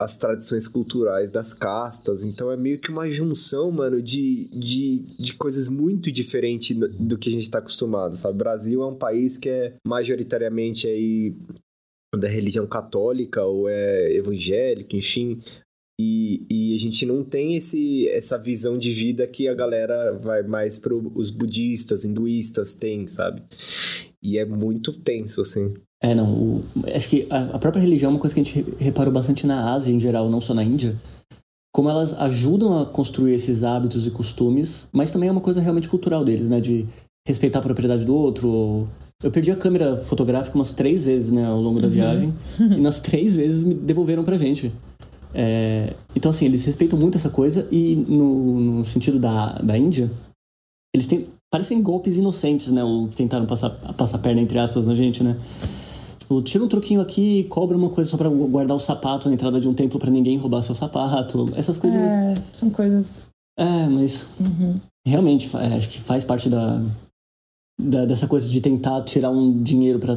[0.00, 2.24] as tradições culturais das castas.
[2.24, 7.28] Então é meio que uma junção, mano, de, de, de coisas muito diferentes do que
[7.28, 8.34] a gente tá acostumado, sabe?
[8.34, 11.36] O Brasil é um país que é majoritariamente aí
[12.16, 15.38] da religião católica ou é evangélico, enfim.
[16.00, 20.42] E, e a gente não tem esse, essa visão de vida que a galera vai
[20.42, 23.42] mais para os budistas, hinduístas tem, sabe?
[24.22, 25.74] E é muito tenso, assim.
[26.02, 26.32] É, não.
[26.32, 29.46] O, acho que a, a, própria religião é uma coisa que a gente reparou bastante
[29.46, 30.96] na Ásia em geral, não só na Índia.
[31.72, 35.88] Como elas ajudam a construir esses hábitos e costumes, mas também é uma coisa realmente
[35.88, 36.60] cultural deles, né?
[36.60, 36.86] De
[37.28, 38.88] respeitar a propriedade do outro.
[39.22, 41.92] Eu perdi a câmera fotográfica umas três vezes, né, ao longo da uhum.
[41.92, 42.34] viagem.
[42.58, 44.72] e nas três vezes me devolveram pra gente.
[45.34, 50.10] É, então, assim, eles respeitam muito essa coisa e no, no sentido da, da Índia,
[50.94, 52.82] eles têm, parecem golpes inocentes, né?
[52.82, 55.36] O que tentaram passar, passar perna, entre aspas, na gente, né?
[56.30, 59.60] Tipo, tira um truquinho aqui, cobra uma coisa só pra guardar o sapato na entrada
[59.60, 61.48] de um templo para ninguém roubar seu sapato.
[61.56, 62.00] Essas coisas.
[62.00, 63.28] É, são coisas.
[63.58, 64.28] É, mas.
[64.38, 64.76] Uhum.
[65.04, 66.80] Realmente, é, acho que faz parte da,
[67.80, 70.14] da, dessa coisa de tentar tirar um dinheiro para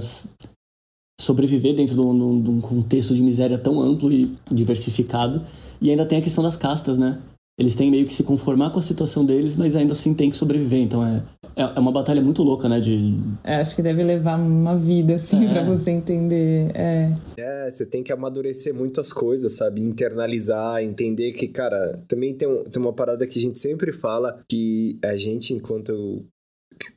[1.19, 5.41] sobreviver dentro de um, de um contexto de miséria tão amplo e diversificado.
[5.82, 7.19] E ainda tem a questão das castas, né?
[7.58, 10.38] Eles têm meio que se conformar com a situação deles, mas ainda assim tem que
[10.38, 10.80] sobreviver.
[10.80, 11.23] Então é,
[11.56, 12.80] é, é uma batalha muito louca, né?
[12.80, 13.16] De...
[13.44, 15.50] É, acho que deve levar uma vida, assim, é.
[15.50, 16.72] pra você entender.
[16.74, 17.12] É.
[17.38, 19.82] é, você tem que amadurecer muitas coisas, sabe?
[19.82, 24.39] Internalizar, entender que, cara, também tem, um, tem uma parada que a gente sempre fala
[24.48, 26.26] que a gente, enquanto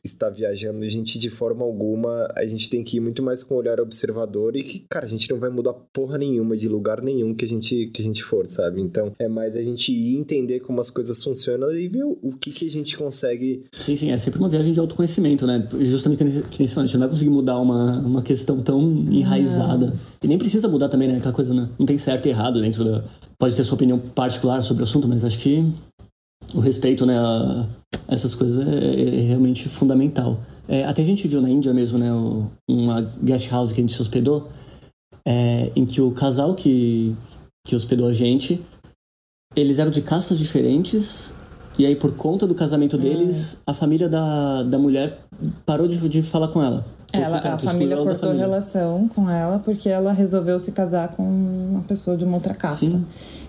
[0.04, 3.54] está viajando, a gente de forma alguma, a gente tem que ir muito mais com
[3.54, 7.02] o olhar observador e que, cara, a gente não vai mudar porra nenhuma de lugar
[7.02, 8.80] nenhum que a gente, que a gente for, sabe?
[8.80, 12.32] Então, é mais a gente ir entender como as coisas funcionam e ver o, o
[12.32, 13.64] que, que a gente consegue.
[13.72, 15.66] Sim, sim, é sempre uma viagem de autoconhecimento, né?
[15.80, 19.92] Justamente que nesse a gente não vai conseguir mudar uma, uma questão tão enraizada.
[20.22, 21.16] E nem precisa mudar também, né?
[21.16, 21.68] Aquela coisa, né?
[21.78, 23.04] Não tem certo e errado dentro da.
[23.38, 25.64] Pode ter sua opinião particular sobre o assunto, mas acho que
[26.54, 27.66] o respeito né, a
[28.08, 30.38] essas coisas é, é realmente fundamental.
[30.68, 32.08] É, até a gente viu na Índia mesmo, né,
[32.68, 34.48] uma guest house que a gente se hospedou,
[35.26, 37.14] é, em que o casal que,
[37.66, 38.60] que hospedou a gente,
[39.54, 41.34] eles eram de castas diferentes,
[41.78, 45.20] e aí por conta do casamento deles, a família da, da mulher
[45.64, 46.84] parou de, de falar com ela.
[47.12, 48.40] Ela, a família cortou família.
[48.40, 52.90] relação com ela porque ela resolveu se casar com uma pessoa de uma outra casta.
[52.90, 53.04] Sim.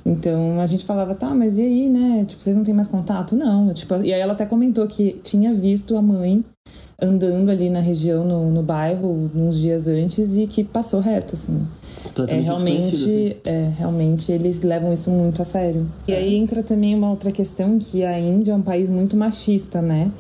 [0.05, 2.23] Então a gente falava, tá, mas e aí, né?
[2.25, 3.35] Tipo, vocês não têm mais contato?
[3.35, 3.73] Não.
[3.73, 6.45] Tipo, e aí ela até comentou que tinha visto a mãe
[7.01, 11.65] andando ali na região, no, no bairro, uns dias antes, e que passou reto, assim.
[12.27, 13.35] É realmente, assim.
[13.45, 15.87] é, realmente eles levam isso muito a sério.
[16.07, 19.81] E aí entra também uma outra questão que a Índia é um país muito machista,
[19.81, 20.11] né?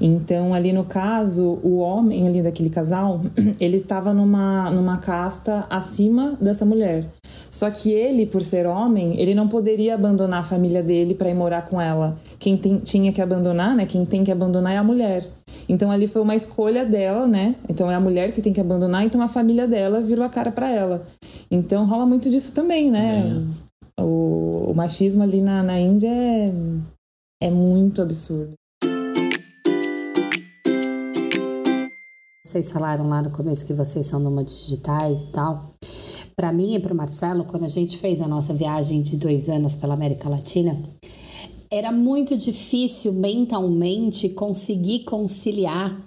[0.00, 3.20] Então, ali no caso, o homem ali daquele casal,
[3.60, 7.06] ele estava numa, numa casta acima dessa mulher.
[7.48, 11.34] Só que ele, por ser homem, ele não poderia abandonar a família dele para ir
[11.34, 12.18] morar com ela.
[12.42, 13.86] Quem tem, tinha que abandonar, né?
[13.86, 15.30] Quem tem que abandonar é a mulher.
[15.68, 17.54] Então ali foi uma escolha dela, né?
[17.68, 20.50] Então é a mulher que tem que abandonar, então a família dela virou a cara
[20.50, 21.06] para ela.
[21.48, 23.30] Então rola muito disso também, né?
[23.96, 24.02] É.
[24.02, 26.52] O, o, machismo ali na, na Índia é,
[27.44, 28.54] é muito absurdo.
[32.44, 35.70] Vocês falaram lá no começo que vocês são nômades digitais e tal.
[36.34, 39.48] Para mim e para o Marcelo, quando a gente fez a nossa viagem de dois
[39.48, 40.76] anos pela América Latina,
[41.72, 45.98] era muito difícil mentalmente conseguir conciliar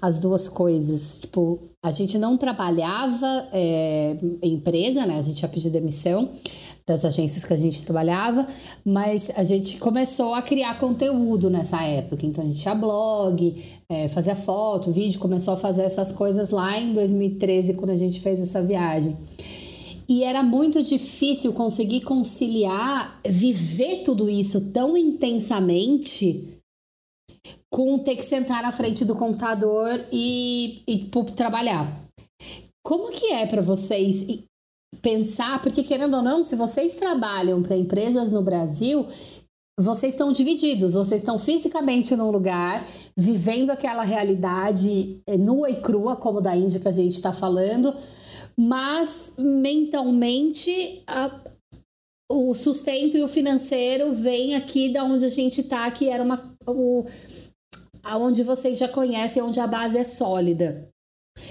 [0.00, 1.18] as duas coisas.
[1.20, 5.18] Tipo, a gente não trabalhava é, em empresa, né?
[5.18, 6.28] A gente já pediu demissão
[6.86, 8.46] das agências que a gente trabalhava,
[8.84, 12.26] mas a gente começou a criar conteúdo nessa época.
[12.26, 16.78] Então a gente tinha blog, é, fazia foto, vídeo, começou a fazer essas coisas lá
[16.78, 19.16] em 2013, quando a gente fez essa viagem.
[20.08, 26.60] E era muito difícil conseguir conciliar, viver tudo isso tão intensamente
[27.72, 31.90] com ter que sentar na frente do computador e, e trabalhar.
[32.84, 34.44] Como que é para vocês
[35.02, 39.06] pensar, porque querendo ou não, se vocês trabalham para empresas no Brasil,
[39.78, 42.86] vocês estão divididos, vocês estão fisicamente num lugar,
[43.18, 47.92] vivendo aquela realidade eh, nua e crua, como da Índia que a gente está falando,
[48.56, 51.30] mas mentalmente a,
[52.30, 56.54] o sustento e o financeiro vem aqui da onde a gente está, que era uma
[56.66, 57.04] o,
[58.02, 60.88] aonde vocês já conhecem, onde a base é sólida.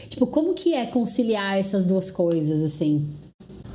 [0.10, 3.06] Tipo, como que é conciliar essas duas coisas assim?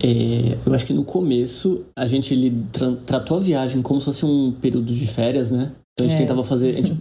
[0.01, 4.07] É, eu acho que no começo a gente ele tra tratou a viagem como se
[4.07, 5.73] fosse um período de férias, né?
[5.93, 6.23] Então a gente é.
[6.23, 6.77] tentava fazer.
[6.77, 6.97] A gente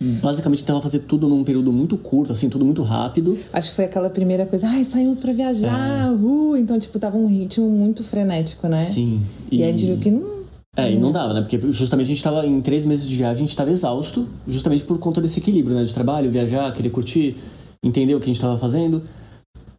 [0.00, 3.38] basicamente tentava fazer tudo num período muito curto, assim, tudo muito rápido.
[3.52, 6.10] Acho que foi aquela primeira coisa, ai, saímos para viajar, é.
[6.10, 6.56] uh!
[6.56, 8.78] Então, tipo, tava um ritmo muito frenético, né?
[8.78, 9.20] Sim.
[9.50, 10.40] E, e a gente viu que não.
[10.76, 11.40] É, e não dava, né?
[11.42, 14.84] Porque justamente a gente tava em três meses de viagem, a gente tava exausto, justamente
[14.84, 15.82] por conta desse equilíbrio, né?
[15.82, 17.36] De trabalho, viajar, querer curtir,
[17.84, 19.02] entender o que a gente tava fazendo.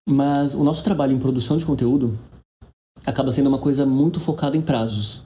[0.07, 2.17] Mas o nosso trabalho em produção de conteúdo
[3.05, 5.23] acaba sendo uma coisa muito focada em prazos.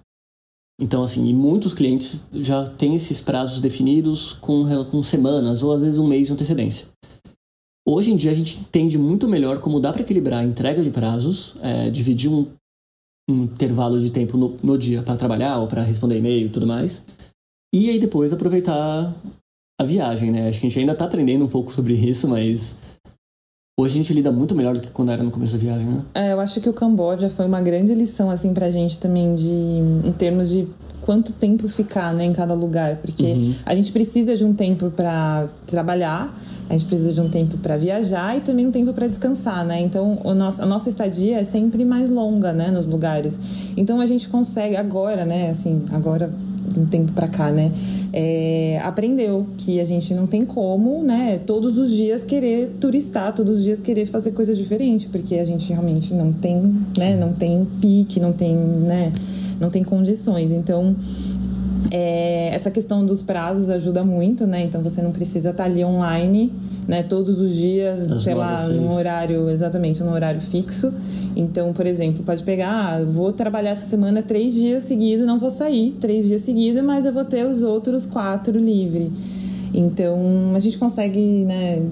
[0.80, 5.98] Então, assim, muitos clientes já têm esses prazos definidos com, com semanas ou às vezes
[5.98, 6.88] um mês de antecedência.
[7.88, 10.90] Hoje em dia a gente entende muito melhor como dá para equilibrar a entrega de
[10.90, 12.48] prazos, é, dividir um,
[13.30, 16.66] um, intervalo de tempo no, no dia para trabalhar ou para responder e-mail e tudo
[16.66, 17.06] mais,
[17.74, 19.14] e aí depois aproveitar
[19.80, 20.50] a viagem, né?
[20.50, 22.80] Acho que a gente ainda está aprendendo um pouco sobre isso, mas
[23.78, 26.02] Hoje a gente lida muito melhor do que quando era no começo da viagem, né?
[26.14, 29.50] É, eu acho que o Camboja foi uma grande lição, assim, pra gente também, de,
[29.50, 30.66] em termos de
[31.02, 32.96] quanto tempo ficar, né, em cada lugar.
[32.96, 33.54] Porque uhum.
[33.66, 36.34] a gente precisa de um tempo para trabalhar,
[36.70, 39.82] a gente precisa de um tempo para viajar e também um tempo para descansar, né?
[39.82, 43.38] Então, o nosso, a nossa estadia é sempre mais longa, né, nos lugares.
[43.76, 46.32] Então, a gente consegue agora, né, assim, agora
[46.78, 47.72] um tempo para cá, né?
[48.14, 53.58] É, aprendeu que a gente não tem como, né, todos os dias querer turistar, todos
[53.58, 56.62] os dias querer fazer coisas diferentes, porque a gente realmente não tem,
[56.98, 59.12] né, não tem pique, não tem, né,
[59.60, 60.52] não tem condições.
[60.52, 60.96] Então,
[61.92, 64.64] é, essa questão dos prazos ajuda muito, né?
[64.64, 66.52] Então você não precisa estar ali online,
[66.88, 67.04] né?
[67.04, 70.92] Todos os dias, As sei lá, no horário, exatamente, no horário fixo.
[71.36, 75.50] Então, por exemplo, pode pegar, ah, vou trabalhar essa semana três dias seguidos, não vou
[75.50, 79.12] sair três dias seguidos, mas eu vou ter os outros quatro livre.
[79.74, 81.86] Então, a gente consegue, né?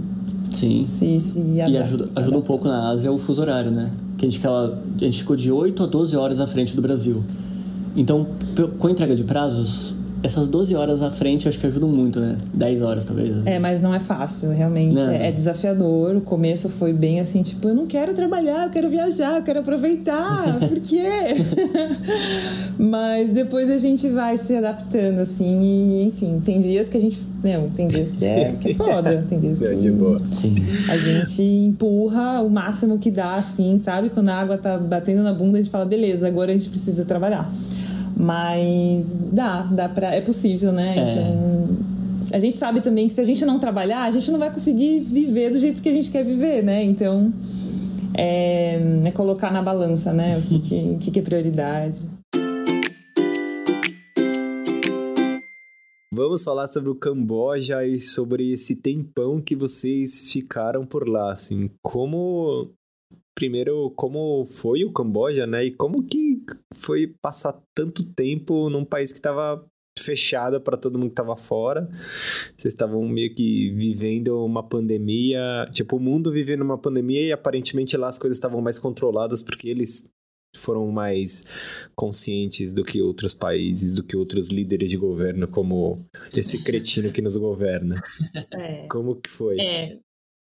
[0.50, 0.86] Sim.
[0.86, 3.92] Se, se e ajuda, ajuda um pouco na Ásia o fuso horário, né?
[4.18, 6.82] Que a gente, ficava, a gente ficou de 8 a 12 horas à frente do
[6.82, 7.22] Brasil.
[7.98, 8.26] Então,
[8.80, 12.38] com a entrega de prazos, essas 12 horas à frente acho que ajudam muito, né?
[12.54, 13.38] 10 horas talvez.
[13.38, 13.50] Assim.
[13.50, 14.98] É, mas não é fácil, realmente.
[14.98, 16.16] É, é desafiador.
[16.16, 19.60] O começo foi bem assim, tipo, eu não quero trabalhar, eu quero viajar, eu quero
[19.60, 20.58] aproveitar.
[20.68, 21.04] Por quê?
[22.80, 27.22] mas depois a gente vai se adaptando, assim, e enfim, tem dias que a gente.
[27.44, 29.26] Meu, tem dias que é, que é foda.
[29.28, 29.82] Tem dias é, que.
[29.82, 30.22] de boa.
[30.32, 30.56] Sim.
[30.90, 34.10] A gente empurra o máximo que dá, assim, sabe?
[34.10, 37.04] Quando a água tá batendo na bunda, a gente fala, beleza, agora a gente precisa
[37.04, 37.52] trabalhar.
[38.16, 40.14] Mas dá, dá pra.
[40.14, 40.96] É possível, né?
[40.98, 41.12] É.
[41.12, 41.94] Então.
[42.32, 45.02] A gente sabe também que se a gente não trabalhar, a gente não vai conseguir
[45.02, 46.84] viver do jeito que a gente quer viver, né?
[46.84, 47.32] Então.
[48.16, 50.38] É, é colocar na balança, né?
[50.38, 52.00] O que, que, o que, que é prioridade.
[56.16, 61.72] Vamos falar sobre o Camboja e sobre esse tempão que vocês ficaram por lá, assim,
[61.82, 62.70] como
[63.36, 65.66] primeiro como foi o Camboja, né?
[65.66, 66.42] E como que
[66.74, 69.66] foi passar tanto tempo num país que estava
[70.00, 71.88] fechado para todo mundo que estava fora.
[71.94, 77.96] Vocês estavam meio que vivendo uma pandemia, tipo, o mundo vivendo uma pandemia e aparentemente
[77.96, 80.10] lá as coisas estavam mais controladas porque eles
[80.56, 86.64] foram mais conscientes do que outros países, do que outros líderes de governo, como esse
[86.64, 87.96] cretino que nos governa.
[88.54, 89.60] É, como que foi?
[89.60, 89.98] É,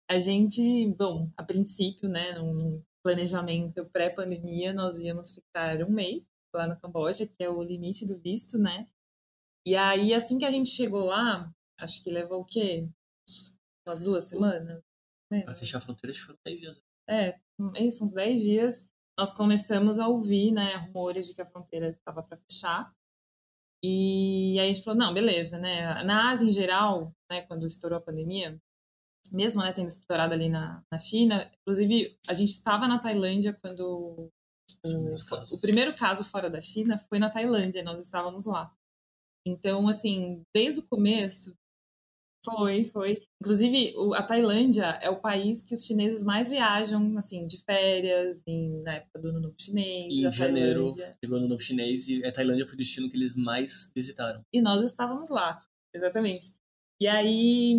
[0.08, 0.60] a gente,
[0.96, 7.26] bom, a princípio, né, num planejamento pré-pandemia, nós íamos ficar um mês lá no Camboja,
[7.26, 8.88] que é o limite do visto, né?
[9.66, 12.88] E aí, assim que a gente chegou lá, acho que levou o quê?
[13.86, 14.80] Umas duas semanas?
[15.28, 16.82] Para fechar a fronteira, acho que foram 10 dias.
[17.08, 17.38] É,
[17.80, 18.88] isso, uns 10 dias.
[19.18, 22.92] Nós começamos a ouvir, né, rumores de que a fronteira estava para fechar.
[23.82, 26.02] E aí a gente falou, não, beleza, né?
[26.04, 28.60] Na Ásia, em geral, né, quando estourou a pandemia,
[29.32, 34.30] mesmo né, tendo estourado ali na, na China, inclusive a gente estava na Tailândia quando
[34.84, 35.14] o,
[35.52, 38.72] o, primeiro caso fora da China foi na Tailândia, nós estávamos lá.
[39.46, 41.54] Então, assim, desde o começo,
[42.44, 43.18] foi, foi.
[43.40, 48.80] Inclusive, a Tailândia é o país que os chineses mais viajam, assim, de férias, em,
[48.82, 50.12] na época do Ano Novo Chinês.
[50.12, 53.90] Em janeiro, o Ano Novo Chinês e a Tailândia foi o destino que eles mais
[53.94, 54.42] visitaram.
[54.52, 55.60] E nós estávamos lá,
[55.92, 56.54] exatamente.
[57.00, 57.74] E aí,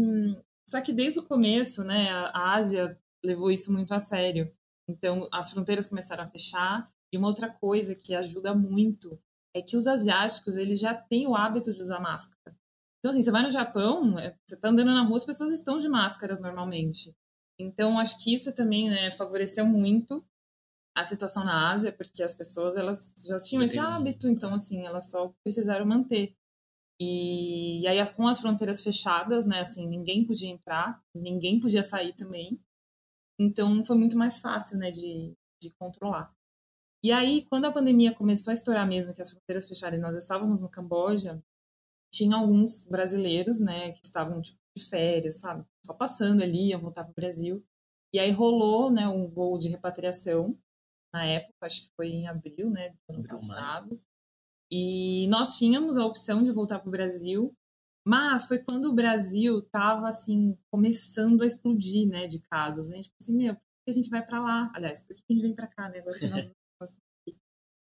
[0.70, 4.52] só que desde o começo, né, a Ásia levou isso muito a sério.
[4.90, 6.90] Então, as fronteiras começaram a fechar.
[7.12, 9.18] E uma outra coisa que ajuda muito
[9.56, 12.56] é que os asiáticos eles já têm o hábito de usar máscara.
[13.00, 15.80] Então, assim, você vai no Japão, é, você está andando na rua, as pessoas estão
[15.80, 17.16] de máscaras normalmente.
[17.60, 20.24] Então, acho que isso também né, favoreceu muito
[20.96, 25.10] a situação na Ásia, porque as pessoas elas já tinham esse hábito, então, assim, elas
[25.10, 26.36] só precisaram manter.
[27.00, 32.14] E, e aí, com as fronteiras fechadas, né, assim, ninguém podia entrar, ninguém podia sair
[32.14, 32.60] também.
[33.40, 36.34] Então, foi muito mais fácil, né, de, de controlar.
[37.04, 40.18] E aí, quando a pandemia começou a estourar mesmo, que as fronteiras fecharam e nós
[40.18, 41.42] estávamos no Camboja,
[42.12, 45.66] tinha alguns brasileiros, né, que estavam tipo, de férias, sabe?
[45.86, 47.64] Só passando ali, iam voltar para o Brasil.
[48.14, 50.58] E aí rolou, né, um voo de repatriação
[51.14, 54.02] na época, acho que foi em abril, né, do ano passado.
[54.72, 57.54] E nós tínhamos a opção de voltar para o Brasil,
[58.06, 62.92] mas foi quando o Brasil estava assim começando a explodir, né, de casos.
[62.92, 64.72] A gente falou assim, meu, por que a gente vai para lá?
[64.76, 66.00] Aliás, por que a gente vem para cá, né?
[66.00, 66.52] Agora que nós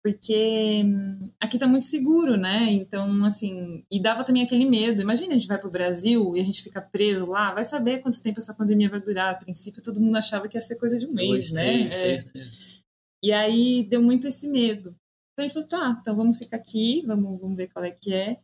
[0.04, 2.70] porque hum, aqui tá muito seguro, né?
[2.70, 5.02] Então, assim, e dava também aquele medo.
[5.02, 8.22] Imagina a gente vai pro Brasil e a gente fica preso lá, vai saber quanto
[8.22, 9.32] tempo essa pandemia vai durar.
[9.32, 11.64] A princípio, todo mundo achava que ia ser coisa de um mês, Dois, né?
[11.64, 11.92] Três, é.
[11.92, 12.84] seis meses.
[13.24, 14.94] E aí deu muito esse medo.
[15.34, 18.14] Então a gente falou, tá, então vamos ficar aqui, vamos, vamos ver qual é que
[18.14, 18.42] é.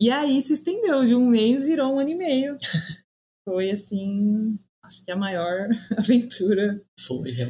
[0.00, 2.58] E aí se estendeu, de um mês virou um ano e meio.
[3.48, 6.84] Foi assim, acho que a maior aventura.
[6.98, 7.46] Foi, é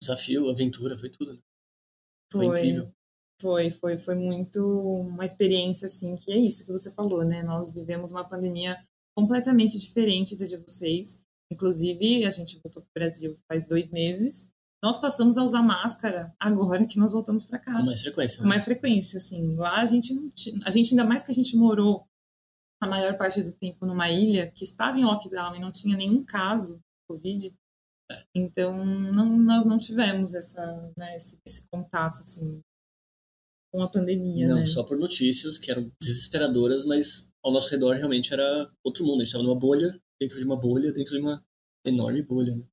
[0.00, 1.34] desafio, aventura, foi tudo.
[1.34, 1.40] Né?
[2.32, 2.94] Foi, foi incrível.
[3.40, 4.60] Foi, foi, foi muito
[5.00, 7.42] uma experiência, assim, que é isso que você falou, né?
[7.42, 8.76] Nós vivemos uma pandemia
[9.16, 11.24] completamente diferente da de vocês.
[11.52, 14.48] Inclusive, a gente voltou para o Brasil faz dois meses.
[14.82, 17.72] Nós passamos a usar máscara agora que nós voltamos para cá.
[17.72, 18.38] Com mais frequência.
[18.38, 18.48] Com né?
[18.48, 19.54] mais frequência, assim.
[19.54, 22.04] Lá a gente não tinha, a gente ainda mais que a gente morou
[22.82, 26.24] a maior parte do tempo numa ilha que estava em lockdown e não tinha nenhum
[26.24, 27.54] caso de Covid.
[28.34, 32.60] Então, não, nós não tivemos essa, né, esse, esse, contato, assim,
[33.72, 34.66] com a pandemia, Não, né?
[34.66, 39.22] só por notícias que eram desesperadoras, mas ao nosso redor realmente era outro mundo.
[39.22, 41.42] A gente estava numa bolha, dentro de uma bolha, dentro de uma
[41.86, 42.64] enorme bolha, né?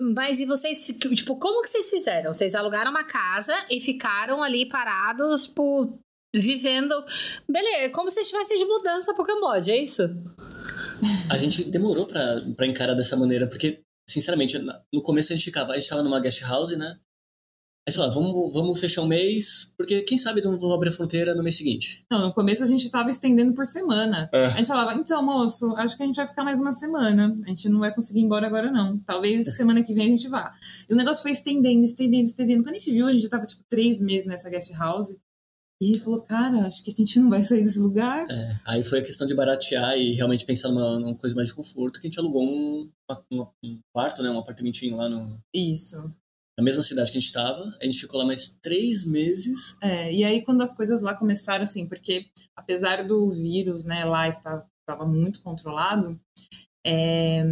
[0.00, 2.32] Mas e vocês, tipo, como que vocês fizeram?
[2.32, 5.98] Vocês alugaram uma casa e ficaram ali parados, tipo,
[6.34, 6.94] vivendo...
[7.48, 10.02] Beleza, como se estivessem de mudança pro Camboja, é isso?
[11.30, 14.58] A gente demorou para encarar dessa maneira, porque sinceramente,
[14.92, 16.98] no começo a gente ficava, a gente tava numa guest house, né?
[17.86, 20.92] Aí, sei lá, vamos, vamos fechar um mês, porque quem sabe não vamos abrir a
[20.92, 22.02] fronteira no mês seguinte.
[22.10, 24.30] Não, no começo a gente tava estendendo por semana.
[24.32, 24.46] É.
[24.46, 27.36] A gente falava, então, moço, acho que a gente vai ficar mais uma semana.
[27.44, 28.98] A gente não vai conseguir ir embora agora, não.
[29.00, 30.50] Talvez semana que vem a gente vá.
[30.88, 32.62] E o negócio foi estendendo, estendendo, estendendo.
[32.62, 35.14] Quando a gente viu, a gente tava, tipo, três meses nessa guest house.
[35.82, 38.26] E ele falou, cara, acho que a gente não vai sair desse lugar.
[38.30, 41.54] É, aí foi a questão de baratear e realmente pensar numa, numa coisa mais de
[41.54, 42.90] conforto, que a gente alugou um,
[43.30, 45.38] uma, um quarto, né, um apartamentinho lá no...
[45.52, 45.96] Isso.
[46.56, 49.76] Na mesma cidade que a gente estava, a gente ficou lá mais três meses.
[49.82, 54.28] É, e aí quando as coisas lá começaram assim, porque apesar do vírus, né, lá
[54.28, 56.18] estava, estava muito controlado,
[56.86, 57.42] é,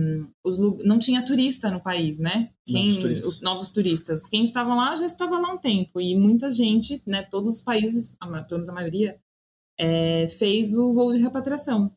[0.44, 2.50] os, não tinha turista no país, né?
[2.66, 3.26] Quem, novos turistas.
[3.26, 4.28] Os novos turistas.
[4.28, 6.00] Quem estava lá já estava lá um tempo.
[6.00, 7.22] E muita gente, né?
[7.22, 9.18] Todos os países, pelo menos a maioria,
[9.80, 11.90] é, fez o voo de repatriação.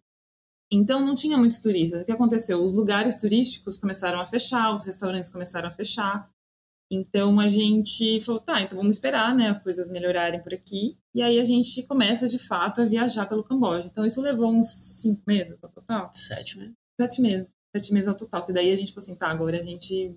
[0.72, 2.02] Então não tinha muitos turistas.
[2.02, 2.64] O que aconteceu?
[2.64, 6.30] Os lugares turísticos começaram a fechar, os restaurantes começaram a fechar.
[6.92, 10.96] Então a gente falou, tá, então vamos esperar, né, as coisas melhorarem por aqui.
[11.16, 13.88] E aí a gente começa de fato a viajar pelo Camboja.
[13.88, 14.68] Então isso levou uns
[15.02, 16.12] cinco meses no total.
[16.14, 16.74] Sete, né?
[17.00, 17.50] Sete meses.
[17.76, 18.46] Sete meses ao total.
[18.46, 20.16] Que daí a gente falou assim, tá, agora a gente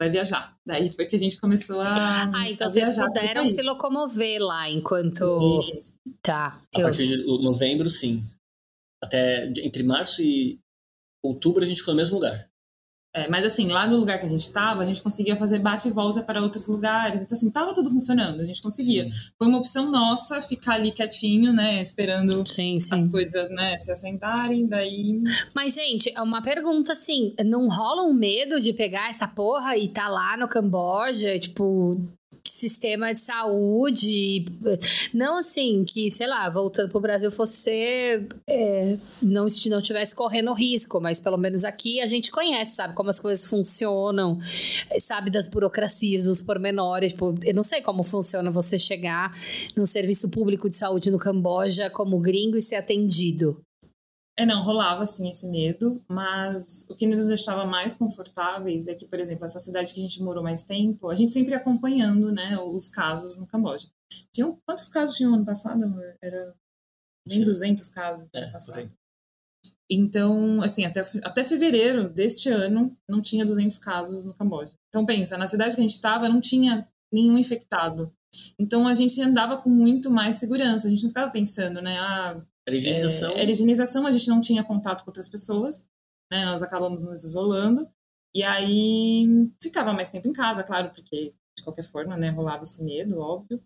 [0.00, 0.56] vai viajar.
[0.66, 2.24] Daí foi que a gente começou a.
[2.34, 5.62] Ah, então a vocês viajar puderam se locomover lá enquanto.
[5.78, 5.98] Isso.
[6.22, 6.60] Tá.
[6.74, 8.22] A eu- partir de novembro, sim.
[9.02, 10.58] Até entre março e
[11.22, 12.49] outubro a gente ficou no mesmo lugar.
[13.12, 15.88] É, mas assim, lá no lugar que a gente estava, a gente conseguia fazer bate
[15.88, 17.20] e volta para outros lugares.
[17.20, 19.04] Então, assim, tava tudo funcionando, a gente conseguia.
[19.04, 19.10] Sim.
[19.36, 21.82] Foi uma opção nossa ficar ali quietinho, né?
[21.82, 23.10] Esperando Sim, as sim.
[23.10, 25.20] coisas, né, se assentarem, daí.
[25.54, 29.88] Mas, gente, é uma pergunta assim: não rola um medo de pegar essa porra e
[29.88, 32.00] tá lá no Camboja, tipo.
[32.44, 34.44] Sistema de saúde,
[35.12, 41.00] não assim, que, sei lá, voltando pro Brasil fosse é, não, não tivesse correndo risco,
[41.00, 44.38] mas pelo menos aqui a gente conhece, sabe, como as coisas funcionam,
[44.98, 47.12] sabe, das burocracias, dos pormenores.
[47.12, 49.32] Tipo, eu não sei como funciona você chegar
[49.76, 53.60] num serviço público de saúde no Camboja como gringo e ser atendido.
[54.40, 59.06] É, não, rolava assim esse medo, mas o que nos deixava mais confortáveis é que,
[59.06, 62.58] por exemplo, essa cidade que a gente morou mais tempo, a gente sempre acompanhando, né,
[62.58, 63.88] os casos no Camboja.
[64.32, 66.16] Tinham, quantos casos tinham ano passado, amor?
[66.22, 66.54] Era
[67.28, 67.44] nem Sim.
[67.44, 68.90] 200 casos É, ano passado.
[69.90, 74.72] Então, assim, até, até fevereiro deste ano, não tinha 200 casos no Camboja.
[74.88, 78.10] Então, pensa, na cidade que a gente estava, não tinha nenhum infectado.
[78.58, 80.86] Então, a gente andava com muito mais segurança.
[80.86, 81.98] A gente não ficava pensando, né?
[81.98, 83.32] Ah, Era higienização.
[83.32, 85.88] é, higienização, a gente não tinha contato com outras pessoas,
[86.30, 86.44] né?
[86.44, 87.88] Nós acabamos nos isolando.
[88.34, 89.26] E aí,
[89.60, 92.30] ficava mais tempo em casa, claro, porque, de qualquer forma, né?
[92.30, 93.62] Rolava esse medo, óbvio.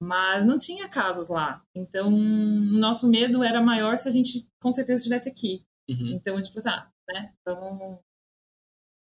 [0.00, 1.64] Mas não tinha casos lá.
[1.74, 5.64] Então, o nosso medo era maior se a gente, com certeza, estivesse aqui.
[5.88, 6.16] Uhum.
[6.16, 7.32] Então a gente falou assim, ah, né?
[7.40, 8.02] Então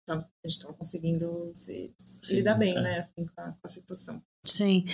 [0.10, 2.82] a gente estava conseguindo se, se Sim, lidar bem, é.
[2.82, 3.00] né?
[3.00, 4.24] Assim, com a, com a situação.
[4.48, 4.86] Sim.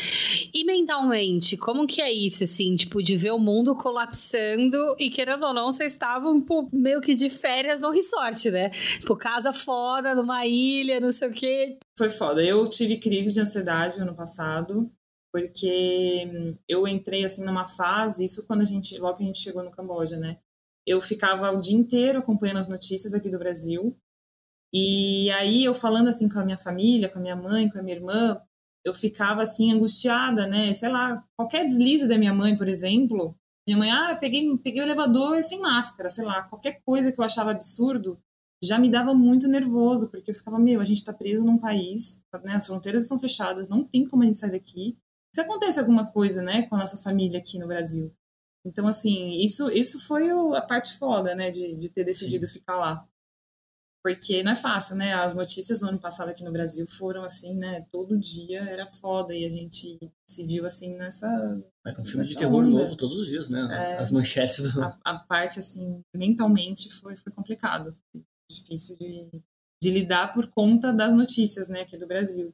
[0.54, 5.45] E mentalmente, como que é isso, assim, tipo, de ver o mundo colapsando e querendo
[5.45, 8.70] ou não, vocês estavam pô, meio que de férias no resort, né?
[8.70, 11.78] Tipo, casa foda, numa ilha, não sei o quê.
[11.97, 12.43] Foi foda.
[12.43, 14.91] Eu tive crise de ansiedade ano passado,
[15.32, 19.39] porque hum, eu entrei assim numa fase, isso quando a gente, logo que a gente
[19.39, 20.39] chegou no Camboja, né?
[20.86, 23.95] Eu ficava o dia inteiro acompanhando as notícias aqui do Brasil.
[24.74, 27.84] E aí eu falando assim com a minha família, com a minha mãe, com a
[27.84, 28.41] minha irmã,
[28.86, 30.73] eu ficava assim angustiada, né?
[30.73, 33.36] Sei lá, qualquer deslize da minha mãe, por exemplo,
[33.67, 37.23] minha mãe, ah, peguei, peguei o elevador sem máscara, sei lá, qualquer coisa que eu
[37.23, 38.19] achava absurdo,
[38.61, 42.21] já me dava muito nervoso, porque eu ficava, meu, a gente tá preso num país,
[42.43, 42.55] né?
[42.55, 44.97] As fronteiras estão fechadas, não tem como a gente sair daqui.
[45.36, 48.13] Se acontece alguma coisa, né, com a nossa família aqui no Brasil.
[48.65, 52.77] Então, assim, isso, isso foi o- a parte foda, né, de, de ter decidido ficar
[52.77, 53.05] lá.
[54.04, 55.14] Porque não é fácil, né?
[55.14, 57.86] As notícias no ano passado aqui no Brasil foram assim, né?
[57.89, 59.97] Todo dia era foda e a gente
[60.30, 61.26] se viu assim nessa.
[61.88, 62.70] Era um filme de terror onda.
[62.70, 63.66] novo todos os dias, né?
[63.72, 63.97] É.
[63.97, 64.84] As manchetes do.
[64.84, 67.93] A, a parte, assim, mentalmente foi, foi complicado.
[68.12, 69.41] Foi difícil de,
[69.82, 72.54] de lidar por conta das notícias, né, aqui do Brasil.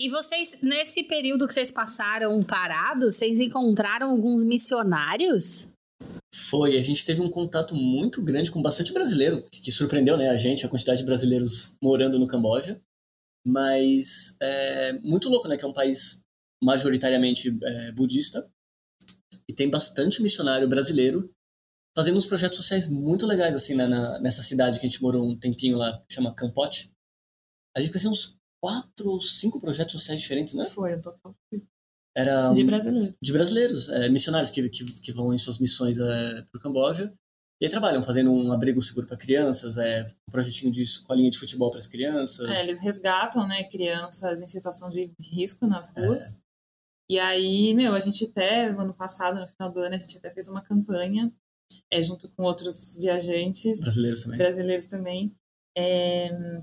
[0.00, 5.72] E vocês, nesse período que vocês passaram parados, vocês encontraram alguns missionários?
[6.38, 10.36] Foi, a gente teve um contato muito grande com bastante brasileiro, que, surpreendeu né, a
[10.36, 12.80] gente, a quantidade de brasileiros morando no Camboja.
[13.46, 15.56] Mas é muito louco, né?
[15.56, 16.22] Que é um país
[16.62, 18.48] majoritariamente é, budista
[19.48, 21.32] e tem bastante missionário brasileiro
[21.96, 25.24] fazendo uns projetos sociais muito legais, assim, né, na, nessa cidade que a gente morou
[25.24, 26.92] um tempinho lá, que chama Campote.
[27.76, 30.66] A gente conheceu uns quatro ou cinco projetos sociais diferentes, né?
[30.66, 31.36] Foi, eu tô falando
[32.16, 33.12] Era de um- brasileiro.
[33.20, 37.12] de brasileiros, é, missionários que, que, que vão em suas missões é, para o Camboja.
[37.60, 41.38] E aí trabalham fazendo um abrigo seguro para crianças, é, um projetinho de escolinha de
[41.38, 42.48] futebol para as crianças.
[42.48, 46.38] É, eles resgatam, né, crianças em situação de risco nas ruas.
[47.10, 50.30] E aí, meu, a gente até, ano passado, no final do ano, a gente até
[50.30, 51.32] fez uma campanha,
[51.90, 54.38] é, junto com outros viajantes Brasileiros também.
[54.38, 55.34] brasileiros também,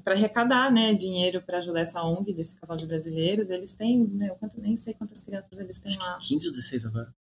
[0.03, 3.49] para arrecadar, né, dinheiro para ajudar essa ONG desse casal de brasileiros.
[3.49, 6.17] Eles têm, né, eu quanto- nem sei quantas crianças eles têm Acho lá.
[6.17, 7.13] que 15 ou 16 agora.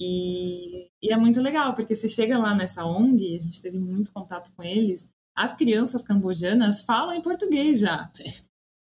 [0.00, 4.12] E, e é muito legal, porque você chega lá nessa ONG, a gente teve muito
[4.12, 8.08] contato com eles, as crianças cambojanas falam em português já.
[8.12, 8.30] Sim.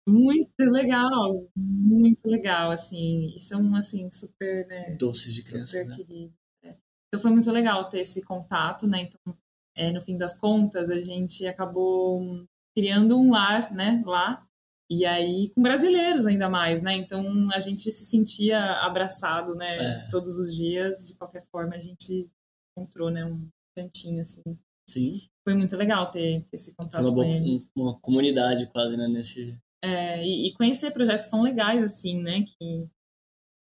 [0.08, 5.96] Muito legal, muito legal, assim, e são, assim, super, né, Doces de crianças, super né?
[5.96, 6.34] queridos.
[6.62, 6.76] né.
[7.08, 9.36] Então foi muito legal ter esse contato, né, então,
[9.76, 12.44] é, no fim das contas, a gente acabou
[12.76, 14.46] criando um lar, né, lá,
[14.90, 20.08] e aí com brasileiros ainda mais, né, então a gente se sentia abraçado, né, É.
[20.10, 22.30] todos os dias, de qualquer forma a gente
[22.76, 24.42] encontrou, né, um cantinho, assim,
[24.88, 25.20] Sim.
[25.44, 27.70] Foi muito legal ter, ter esse Foi contato uma, com eles.
[27.74, 29.08] uma comunidade quase, né?
[29.08, 29.56] Nesse...
[29.82, 32.42] É, e, e conhecer projetos tão legais assim, né?
[32.42, 32.88] Que,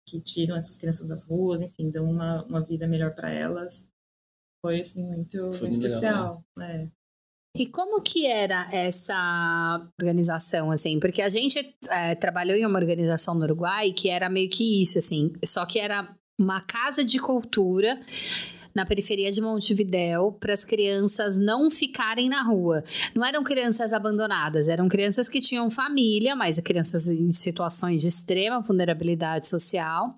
[0.09, 3.89] que tiram essas crianças das ruas, enfim, dão uma, uma vida melhor para elas.
[4.61, 6.45] Foi assim muito, Foi legal, especial.
[6.61, 6.89] É.
[7.57, 11.01] E como que era essa organização, assim?
[11.01, 14.99] Porque a gente é, trabalhou em uma organização no Uruguai que era meio que isso,
[14.99, 15.33] assim.
[15.45, 17.99] Só que era uma casa de cultura
[18.79, 22.85] na periferia de Montevidéu para as crianças não ficarem na rua.
[23.13, 28.61] Não eram crianças abandonadas, eram crianças que tinham família, mas crianças em situações de extrema
[28.61, 30.17] vulnerabilidade social.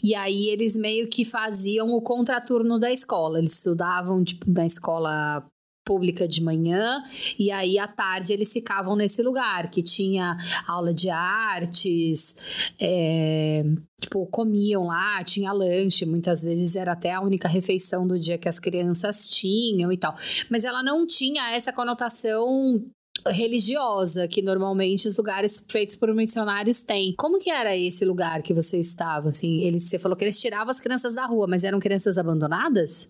[0.00, 3.38] E aí eles meio que faziam o contraturno da escola.
[3.40, 5.44] Eles estudavam tipo na escola
[5.88, 7.02] pública de manhã
[7.38, 10.36] e aí à tarde eles ficavam nesse lugar que tinha
[10.66, 12.36] aula de artes,
[12.78, 13.64] é,
[13.98, 18.50] tipo comiam lá, tinha lanche, muitas vezes era até a única refeição do dia que
[18.50, 20.14] as crianças tinham e tal.
[20.50, 22.84] Mas ela não tinha essa conotação
[23.26, 27.14] religiosa que normalmente os lugares feitos por missionários têm.
[27.16, 29.30] Como que era esse lugar que você estava?
[29.30, 33.08] Assim, eles, você falou que eles tiravam as crianças da rua, mas eram crianças abandonadas?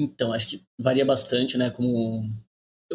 [0.00, 1.70] Então, acho que varia bastante, né?
[1.70, 2.32] Como.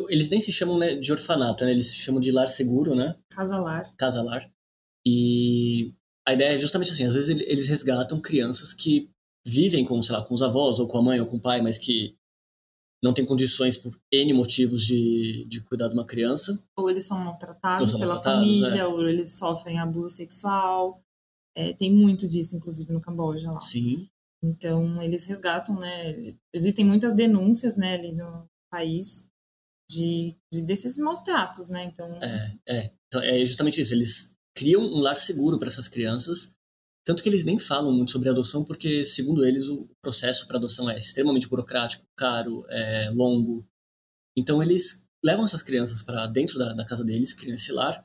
[0.10, 1.72] Eles nem se chamam né, de orfanato, né?
[1.72, 3.16] Eles se chamam de lar seguro, né?
[3.30, 3.96] Casalar.
[3.96, 4.52] Casalar.
[5.06, 5.94] E
[6.28, 9.10] a ideia é justamente assim: às vezes eles resgatam crianças que
[9.46, 11.62] vivem com, sei lá, com os avós, ou com a mãe, ou com o pai,
[11.62, 12.18] mas que
[13.04, 16.60] não têm condições por N motivos de, de cuidar de uma criança.
[16.76, 18.88] Ou eles são maltratados Ou são pela maltratados, família, é.
[18.88, 21.00] ou eles sofrem abuso sexual.
[21.56, 23.62] É, tem muito disso, inclusive, no Camboja lá.
[23.62, 24.08] Sim.
[24.46, 26.36] Então, eles resgatam, né?
[26.54, 29.28] Existem muitas denúncias, né, ali no país
[29.90, 31.84] de, de desses maus tratos, né?
[31.84, 32.94] Então, É, é.
[33.08, 33.94] Então, é justamente isso.
[33.94, 36.56] Eles criam um lar seguro para essas crianças.
[37.06, 40.90] Tanto que eles nem falam muito sobre adoção, porque, segundo eles, o processo para adoção
[40.90, 43.66] é extremamente burocrático, caro, é longo.
[44.36, 48.04] Então, eles levam essas crianças para dentro da, da casa deles, criam esse lar,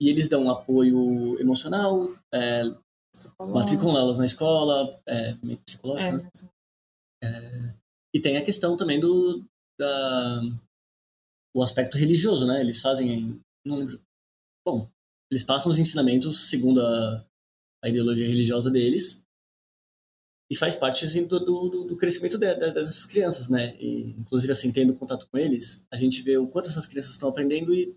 [0.00, 2.62] e eles dão apoio emocional, é.
[3.52, 6.16] Matriculam elas na escola, é, meio psicológico,
[7.22, 7.74] É, né?
[8.14, 9.44] E tem a questão também do
[9.78, 10.42] da,
[11.54, 12.60] o aspecto religioso, né?
[12.60, 14.00] Eles fazem, não lembro.
[14.66, 14.88] Bom,
[15.30, 17.26] eles passam os ensinamentos segundo a,
[17.84, 19.24] a ideologia religiosa deles
[20.50, 23.76] e faz parte assim, do, do, do crescimento de, de, dessas crianças, né?
[23.76, 27.28] E, inclusive assim tendo contato com eles, a gente vê o quanto essas crianças estão
[27.28, 27.96] aprendendo e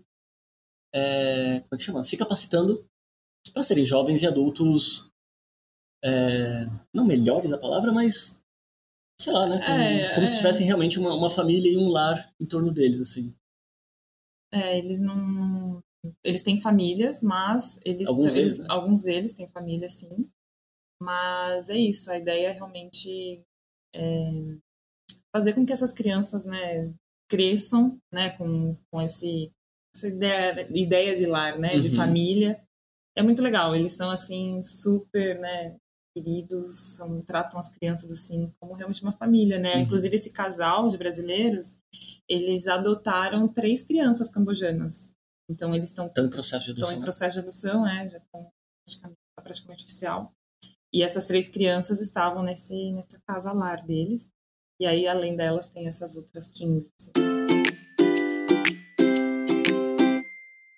[0.94, 2.02] é, como é que chama?
[2.02, 2.88] Se capacitando
[3.52, 5.10] para serem jovens e adultos
[6.02, 8.42] é, não melhores a palavra, mas
[9.20, 9.58] sei lá, né?
[9.58, 10.26] Como, É, como é.
[10.26, 13.34] se tivessem realmente uma, uma família e um lar em torno deles, assim.
[14.52, 15.82] É, eles não.
[16.22, 18.08] Eles têm famílias, mas eles.
[18.08, 18.66] Alguns eles- deles, né?
[18.70, 20.30] alguns deles têm família, sim.
[21.02, 23.42] Mas é isso, a ideia é realmente
[23.94, 24.00] é,
[25.34, 26.94] fazer com que essas crianças né,
[27.28, 29.50] cresçam né, com, com esse,
[29.94, 31.96] essa ideia, ideia de lar, né, de Uhum.
[31.96, 32.63] família.
[33.16, 35.76] É muito legal, eles são assim, super né,
[36.16, 39.76] queridos, são, tratam as crianças assim como realmente uma família, né?
[39.76, 39.82] Uhum.
[39.82, 41.76] Inclusive esse casal de brasileiros,
[42.28, 45.10] eles adotaram três crianças cambojanas.
[45.50, 46.98] Então eles estão Estão em processo de estão adoção.
[46.98, 48.48] em processo de adoção, é, já estão
[48.86, 50.32] praticamente, tá praticamente oficial.
[50.92, 54.30] E essas três crianças estavam nesse nessa casa lar deles.
[54.80, 56.92] E aí além delas tem essas outras 15.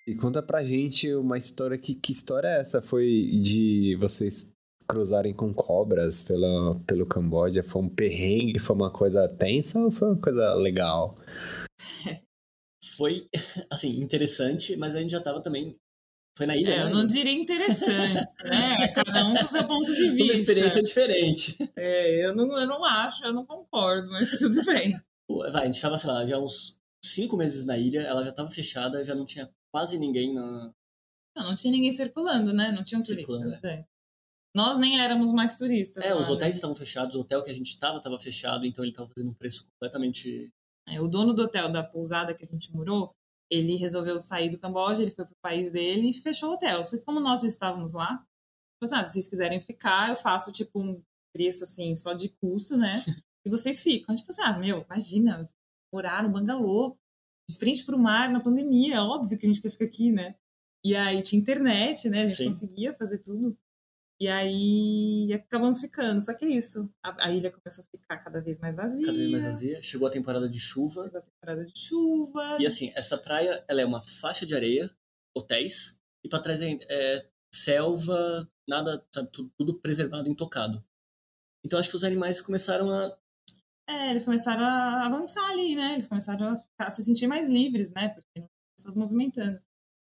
[0.07, 2.81] E conta pra gente uma história que que história é essa?
[2.81, 3.05] Foi
[3.41, 4.49] de vocês
[4.87, 7.61] cruzarem com cobras pela, pelo Camboja?
[7.61, 8.57] Foi um perrengue?
[8.59, 11.13] Foi uma coisa tensa ou foi uma coisa legal?
[12.95, 13.27] Foi,
[13.69, 15.75] assim, interessante, mas a gente já tava também.
[16.35, 16.91] Foi na ilha, É, né?
[16.91, 18.87] eu não diria interessante, né?
[18.87, 20.33] Cada um com seu ponto de Foi uma vista.
[20.33, 21.57] experiência diferente.
[21.75, 24.99] É, eu não, eu não acho, eu não concordo, mas tudo bem.
[25.51, 28.49] Vai, a gente tava, sei lá, já uns cinco meses na ilha, ela já tava
[28.49, 30.73] fechada, já não tinha quase ninguém na.
[31.35, 32.71] Não, não tinha ninguém circulando, né?
[32.71, 33.71] Não tinham Circulando, turistas.
[33.71, 33.85] É.
[34.55, 36.03] Nós nem éramos mais turistas.
[36.03, 36.33] É, lá, os né?
[36.33, 39.29] hotéis estavam fechados, o hotel que a gente tava tava fechado, então ele tava fazendo
[39.29, 40.51] um preço completamente.
[40.87, 43.11] É, o dono do hotel da pousada que a gente morou,
[43.51, 46.83] ele resolveu sair do Camboja, ele foi pro país dele e fechou o hotel.
[46.85, 48.25] Só que como nós já estávamos lá, falou
[48.81, 51.01] assim, ah, se vocês quiserem ficar, eu faço tipo um
[51.33, 53.03] preço assim, só de custo, né?
[53.45, 54.13] E vocês ficam.
[54.13, 55.49] A gente falou assim, ah, meu, imagina,
[55.93, 56.97] morar no bangalô,
[57.49, 60.35] de frente pro mar, na pandemia, é óbvio que a gente quer ficar aqui, né?
[60.85, 62.21] E aí tinha internet, né?
[62.21, 62.45] A gente Sim.
[62.45, 63.57] conseguia fazer tudo.
[64.19, 66.19] E aí acabamos ficando.
[66.19, 66.89] Só que é isso.
[67.03, 69.05] A, a ilha começou a ficar cada vez mais vazia.
[69.05, 69.81] cada vez mais vazia.
[69.81, 71.03] Chegou a temporada de chuva.
[71.03, 72.57] Chegou a temporada de chuva.
[72.59, 74.89] E assim, essa praia, ela é uma faixa de areia,
[75.35, 80.83] hotéis, e pra trás é, é selva, nada, sabe, tudo, tudo preservado, intocado.
[81.63, 83.17] Então acho que os animais começaram a
[83.89, 85.93] É, eles começaram a avançar ali, né?
[85.93, 88.09] Eles começaram a, ficar, a se sentir mais livres, né?
[88.09, 89.61] Porque não tinha pessoas movimentando.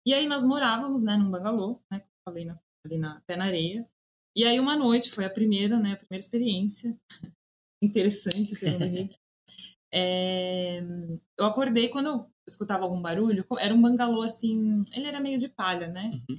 [0.07, 2.01] E aí nós morávamos, né, num bangalô, né?
[2.01, 3.89] Como eu falei, na, ali na, até na areia.
[4.37, 5.93] E aí uma noite, foi a primeira, né?
[5.93, 6.99] A primeira experiência
[7.83, 9.17] interessante, segundo o Henrique.
[9.93, 10.81] É,
[11.37, 15.49] eu acordei quando eu escutava algum barulho, era um bangalô assim, ele era meio de
[15.49, 16.13] palha, né?
[16.29, 16.37] Uhum.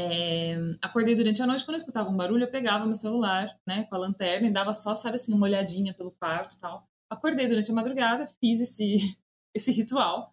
[0.00, 3.82] É, acordei durante a noite, quando eu escutava um barulho, eu pegava meu celular, né,
[3.84, 6.88] com a lanterna e dava só, sabe assim, uma olhadinha pelo quarto e tal.
[7.10, 9.18] Acordei durante a madrugada, fiz esse,
[9.52, 10.32] esse ritual.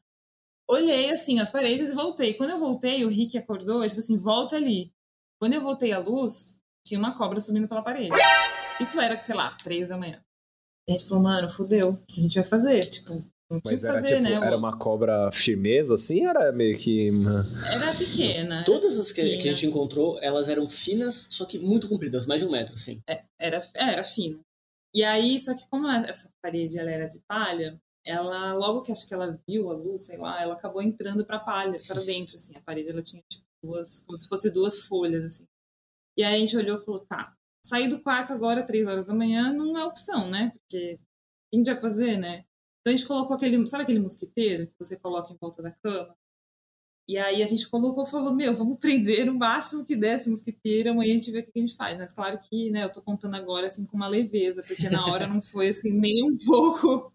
[0.70, 2.36] Olhei, assim, as paredes e voltei.
[2.36, 4.94] Quando eu voltei, o Rick acordou e tipo assim, volta ali.
[5.40, 8.16] Quando eu voltei à luz, tinha uma cobra subindo pela parede.
[8.80, 10.24] Isso era, sei lá, três da manhã.
[10.88, 12.80] E a gente falou, mano, fudeu, o que a gente vai fazer?
[12.82, 14.34] Tipo, não Mas era, fazer, tipo, né?
[14.36, 17.12] era uma cobra firmeza, assim, era meio que...
[17.72, 18.64] Era pequena.
[18.64, 22.42] Todas as que, que, a gente encontrou, elas eram finas, só que muito compridas, mais
[22.42, 23.00] de um metro, assim.
[23.08, 24.40] É, era, era fina.
[24.96, 29.08] E aí, só que como essa parede ela era de palha, ela, logo que acho
[29.08, 32.56] que ela viu a luz, sei lá, ela acabou entrando pra palha, para dentro, assim.
[32.56, 35.46] A parede, ela tinha, tipo, duas, como se fosse duas folhas, assim.
[36.18, 37.36] E aí a gente olhou e falou, tá,
[37.66, 40.52] sair do quarto agora, três horas da manhã, não é opção, né?
[40.54, 42.46] Porque o que a gente vai fazer, né?
[42.86, 46.16] Então a gente colocou aquele, sabe aquele mosquiteiro que você coloca em volta da cama?
[47.10, 50.92] E aí a gente colocou, falou, meu, vamos prender o máximo que der esse mosquiteiro,
[50.92, 51.98] amanhã a gente vê o que a gente faz.
[51.98, 55.26] Mas claro que, né, eu tô contando agora, assim, com uma leveza, porque na hora
[55.26, 57.12] não foi, assim, nem um pouco,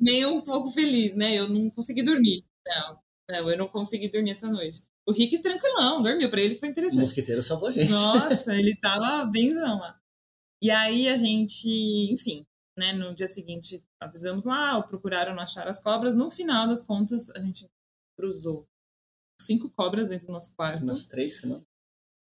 [0.00, 1.36] nem um pouco feliz, né?
[1.36, 2.44] Eu não consegui dormir.
[2.66, 2.98] Não,
[3.30, 4.82] não, eu não consegui dormir essa noite.
[5.06, 6.98] O Rick tranquilão, dormiu, pra ele foi interessante.
[6.98, 7.92] O mosquiteiro salvou a gente.
[7.92, 10.00] Nossa, ele tava benzão lá.
[10.60, 11.68] E aí a gente,
[12.12, 12.44] enfim,
[12.80, 16.14] né, no dia seguinte avisamos lá, procuraram não achar as cobras.
[16.14, 17.68] No final das contas, a gente
[18.18, 18.66] cruzou
[19.38, 20.84] cinco cobras dentro do nosso quarto.
[20.84, 21.64] Nas três semanas?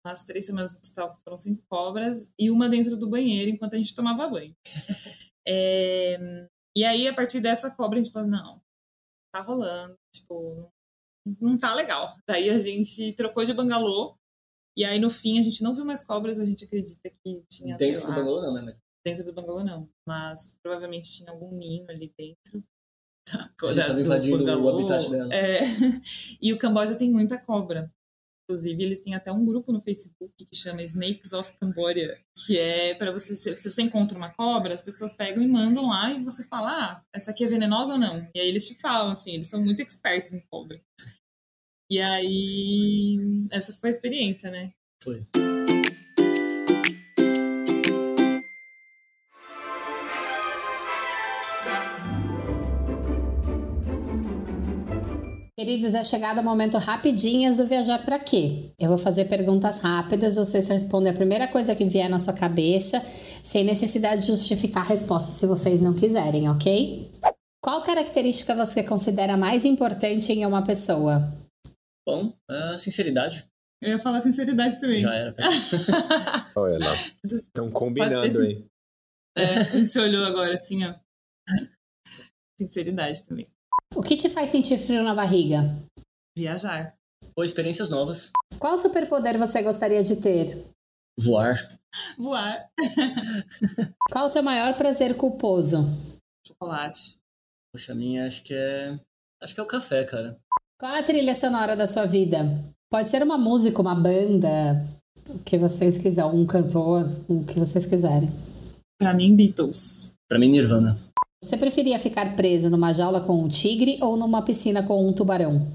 [0.07, 3.95] Nas três semanas total foram cinco cobras e uma dentro do banheiro enquanto a gente
[3.95, 4.55] tomava banho.
[5.47, 8.63] é, e aí, a partir dessa cobra, a gente falou, não,
[9.33, 10.71] tá rolando, tipo,
[11.41, 12.17] não tá legal.
[12.29, 14.17] Daí a gente trocou de bangalô
[14.77, 17.77] e aí no fim a gente não viu mais cobras, a gente acredita que tinha,
[17.77, 18.63] Dentro do bangalô não, né?
[18.63, 18.84] Mas...
[19.05, 22.65] Dentro do bangalô não, mas provavelmente tinha algum ninho ali dentro.
[23.35, 25.35] A gente estava invadindo o habitat dela.
[25.35, 25.61] É.
[26.41, 27.91] E o Camboja tem muita cobra.
[28.45, 32.95] Inclusive, eles têm até um grupo no Facebook que chama Snakes of Cambodia, que é
[32.95, 36.45] para você, se você encontra uma cobra, as pessoas pegam e mandam lá e você
[36.45, 38.29] fala, ah, essa aqui é venenosa ou não?
[38.35, 40.79] E aí eles te falam, assim, eles são muito expertos em cobra.
[41.91, 44.75] E aí, essa foi a experiência, né?
[45.03, 45.27] Foi.
[55.65, 58.71] Queridos, é chegado o momento rapidinhas do Viajar para quê?
[58.79, 63.03] Eu vou fazer perguntas rápidas, vocês respondem a primeira coisa que vier na sua cabeça,
[63.43, 67.11] sem necessidade de justificar a resposta se vocês não quiserem, ok?
[67.63, 71.33] Qual característica você considera mais importante em uma pessoa?
[72.07, 73.49] Bom, a sinceridade.
[73.83, 74.99] Eu ia falar sinceridade também.
[74.99, 75.35] Já era.
[76.57, 76.95] Olha lá.
[77.25, 78.63] Estão combinando aí.
[79.35, 80.95] É, se olhou agora assim, ó.
[82.61, 83.54] Sinceridade também.
[83.97, 85.71] O que te faz sentir frio na barriga?
[86.37, 86.95] Viajar.
[87.37, 88.33] Ou experiências novas.
[88.59, 90.65] Qual superpoder você gostaria de ter?
[91.19, 91.69] Voar.
[92.19, 92.69] Voar.
[94.11, 95.85] Qual o seu maior prazer culposo?
[96.47, 97.19] Chocolate.
[97.73, 98.99] Poxa, a minha acho que é.
[99.41, 100.37] Acho que é o café, cara.
[100.81, 102.41] Qual a trilha sonora da sua vida?
[102.91, 104.85] Pode ser uma música, uma banda,
[105.29, 108.29] o que vocês quiserem, um cantor, o que vocês quiserem.
[109.01, 110.13] Pra mim, Beatles.
[110.29, 110.99] Pra mim, Nirvana.
[111.45, 115.71] Você preferia ficar preso numa jaula com um tigre ou numa piscina com um tubarão?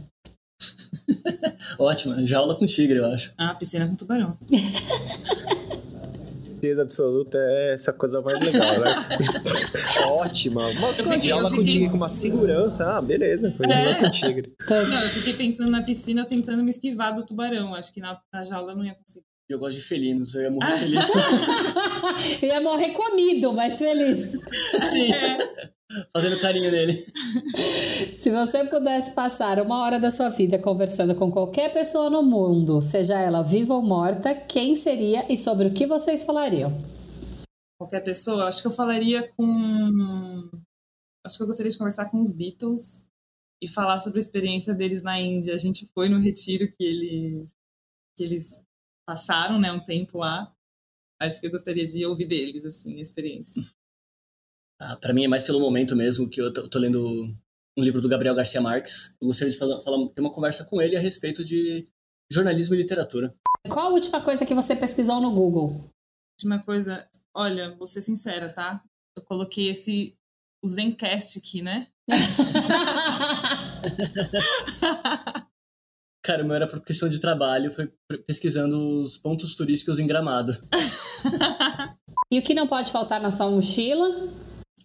[1.78, 3.32] Ótimo, jaula com tigre, eu acho.
[3.38, 4.36] Ah, piscina com tubarão.
[6.60, 8.96] Certeza absoluta é essa coisa mais legal, né?
[10.10, 10.60] Ótima.
[10.60, 12.98] Uma, uma jaula com tigre com uma segurança.
[12.98, 13.56] Ah, beleza.
[13.70, 13.96] Jaula é.
[14.02, 14.52] com tigre.
[14.68, 17.76] Não, eu fiquei pensando na piscina tentando me esquivar do tubarão.
[17.76, 19.29] Acho que na, na jaula eu não ia conseguir.
[19.50, 21.10] Eu gosto de felinos, eu ia morrer feliz.
[22.44, 24.32] eu ia morrer comido, mas feliz.
[24.84, 25.12] Sim.
[25.12, 25.72] É.
[26.14, 26.94] Fazendo carinho nele.
[28.16, 32.80] Se você pudesse passar uma hora da sua vida conversando com qualquer pessoa no mundo,
[32.80, 36.70] seja ela viva ou morta, quem seria e sobre o que vocês falariam?
[37.80, 38.48] Qualquer pessoa?
[38.48, 39.44] Acho que eu falaria com.
[41.26, 43.08] Acho que eu gostaria de conversar com os Beatles
[43.60, 45.56] e falar sobre a experiência deles na Índia.
[45.56, 47.50] A gente foi no retiro que eles,
[48.16, 48.62] que eles
[49.10, 50.54] passaram, né, um tempo lá.
[51.20, 53.64] Acho que eu gostaria de ouvir deles, assim, a experiência.
[54.80, 57.36] Ah, para mim é mais pelo momento mesmo que eu tô, tô, lendo
[57.76, 59.18] um livro do Gabriel Garcia Marques.
[59.20, 61.90] Eu gostaria de falar, falar, ter uma conversa com ele a respeito de
[62.32, 63.36] jornalismo e literatura.
[63.68, 65.90] Qual a última coisa que você pesquisou no Google?
[66.40, 68.84] Última coisa, olha, vou ser sincera, tá?
[69.18, 70.16] eu coloquei esse
[70.64, 71.88] o Zencast aqui, né?
[76.30, 77.92] Cara, o meu era por questão de trabalho, foi
[78.28, 80.56] pesquisando os pontos turísticos em Gramado.
[82.32, 84.08] e o que não pode faltar na sua mochila?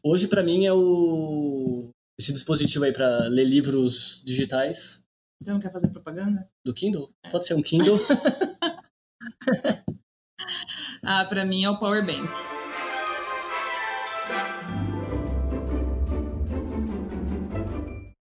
[0.02, 5.04] Hoje, para mim, é o esse dispositivo aí para ler livros digitais.
[5.42, 6.48] Você não quer fazer propaganda?
[6.64, 7.10] Do Kindle?
[7.22, 7.28] É.
[7.28, 7.98] Pode ser um Kindle.
[11.04, 12.63] ah, para mim é o Power Bank.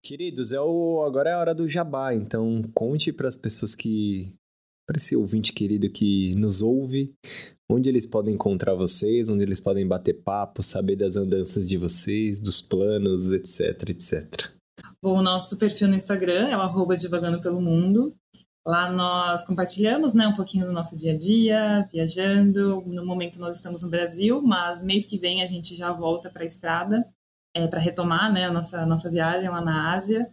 [0.05, 4.35] Queridos, é o, agora é a hora do jabá, então conte para as pessoas que.
[4.85, 7.13] para esse ouvinte querido que nos ouve,
[7.71, 12.41] onde eles podem encontrar vocês, onde eles podem bater papo, saber das andanças de vocês,
[12.41, 14.51] dos planos, etc, etc.
[15.01, 18.13] Bom, o nosso perfil no Instagram é o Divagando Pelo Mundo.
[18.67, 22.83] Lá nós compartilhamos né, um pouquinho do nosso dia a dia, viajando.
[22.87, 26.43] No momento nós estamos no Brasil, mas mês que vem a gente já volta para
[26.43, 27.05] a estrada
[27.55, 30.29] é, para retomar né, a nossa, nossa viagem lá na Ásia.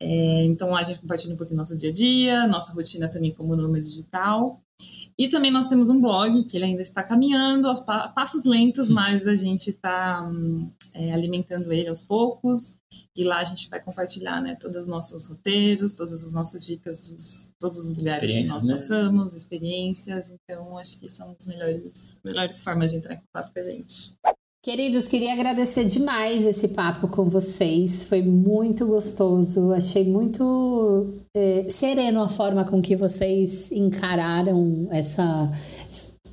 [0.00, 3.56] É, então a gente compartilha um pouquinho nosso dia a dia, nossa rotina também como
[3.56, 4.60] nome digital.
[5.16, 8.88] E também nós temos um blog que ele ainda está caminhando aos pa passos lentos,
[8.88, 12.76] mas a gente está hum, é, alimentando ele aos poucos.
[13.16, 17.08] E lá a gente vai compartilhar né, todos os nossos roteiros, todas as nossas dicas
[17.08, 18.72] dos todos os lugares que nós né?
[18.72, 20.32] passamos, experiências.
[20.32, 24.14] Então acho que são as melhores, melhores formas de entrar em contato com a gente.
[24.64, 28.04] Queridos, queria agradecer demais esse papo com vocês.
[28.04, 29.74] Foi muito gostoso.
[29.74, 31.06] Achei muito
[31.36, 35.52] é, sereno a forma com que vocês encararam essa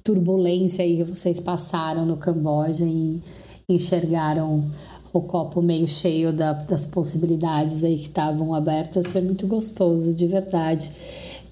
[0.01, 3.21] turbulência aí que vocês passaram no Camboja e
[3.67, 4.63] enxergaram
[5.11, 9.11] o copo meio cheio da, das possibilidades aí que estavam abertas.
[9.11, 10.89] Foi muito gostoso, de verdade.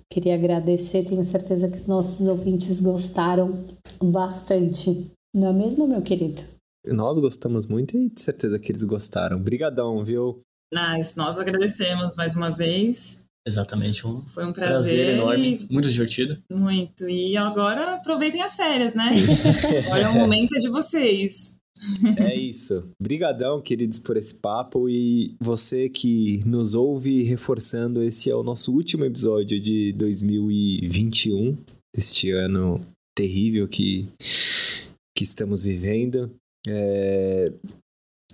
[0.10, 3.66] Queria agradecer, tenho certeza que os nossos ouvintes gostaram
[4.02, 5.12] bastante.
[5.36, 6.59] Não é mesmo, meu querido?
[6.86, 9.40] Nós gostamos muito e de certeza que eles gostaram.
[9.42, 10.42] Brigadão, viu?
[10.74, 11.18] Nice.
[11.18, 13.26] Nós agradecemos mais uma vez.
[13.46, 14.06] Exatamente.
[14.06, 16.38] Um Foi um prazer, prazer enorme, muito divertido.
[16.52, 17.10] Muito.
[17.10, 19.12] E agora aproveitem as férias, né?
[19.88, 21.58] agora é o momento de vocês.
[22.18, 22.92] É isso.
[23.02, 28.74] Brigadão, queridos, por esse papo e você que nos ouve reforçando, esse é o nosso
[28.74, 31.58] último episódio de 2021,
[31.96, 32.80] este ano
[33.16, 34.08] terrível que
[35.16, 36.32] que estamos vivendo.
[36.70, 37.52] É...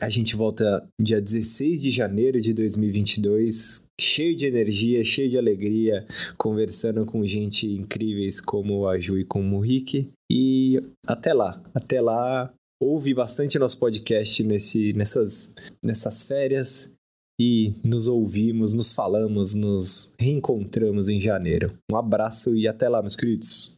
[0.02, 6.06] A gente volta dia 16 de janeiro de 2022, cheio de energia, cheio de alegria,
[6.38, 10.10] conversando com gente incríveis como a Ju e como o Rick.
[10.30, 16.94] E até lá, até lá, ouve bastante nosso podcast nesse, nessas, nessas férias
[17.40, 21.78] e nos ouvimos, nos falamos, nos reencontramos em janeiro.
[21.92, 23.78] Um abraço e até lá, meus queridos.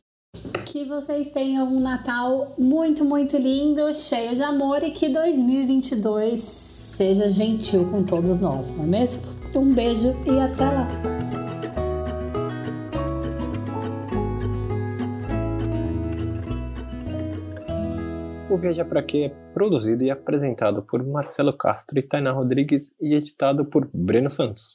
[0.65, 7.29] Que vocês tenham um Natal muito, muito lindo, cheio de amor e que 2022 seja
[7.29, 9.23] gentil com todos nós, não é mesmo?
[9.55, 10.87] Um beijo e até lá!
[18.49, 23.15] O Viajar Pra Quê é produzido e apresentado por Marcelo Castro e Tainá Rodrigues e
[23.15, 24.73] editado por Breno Santos.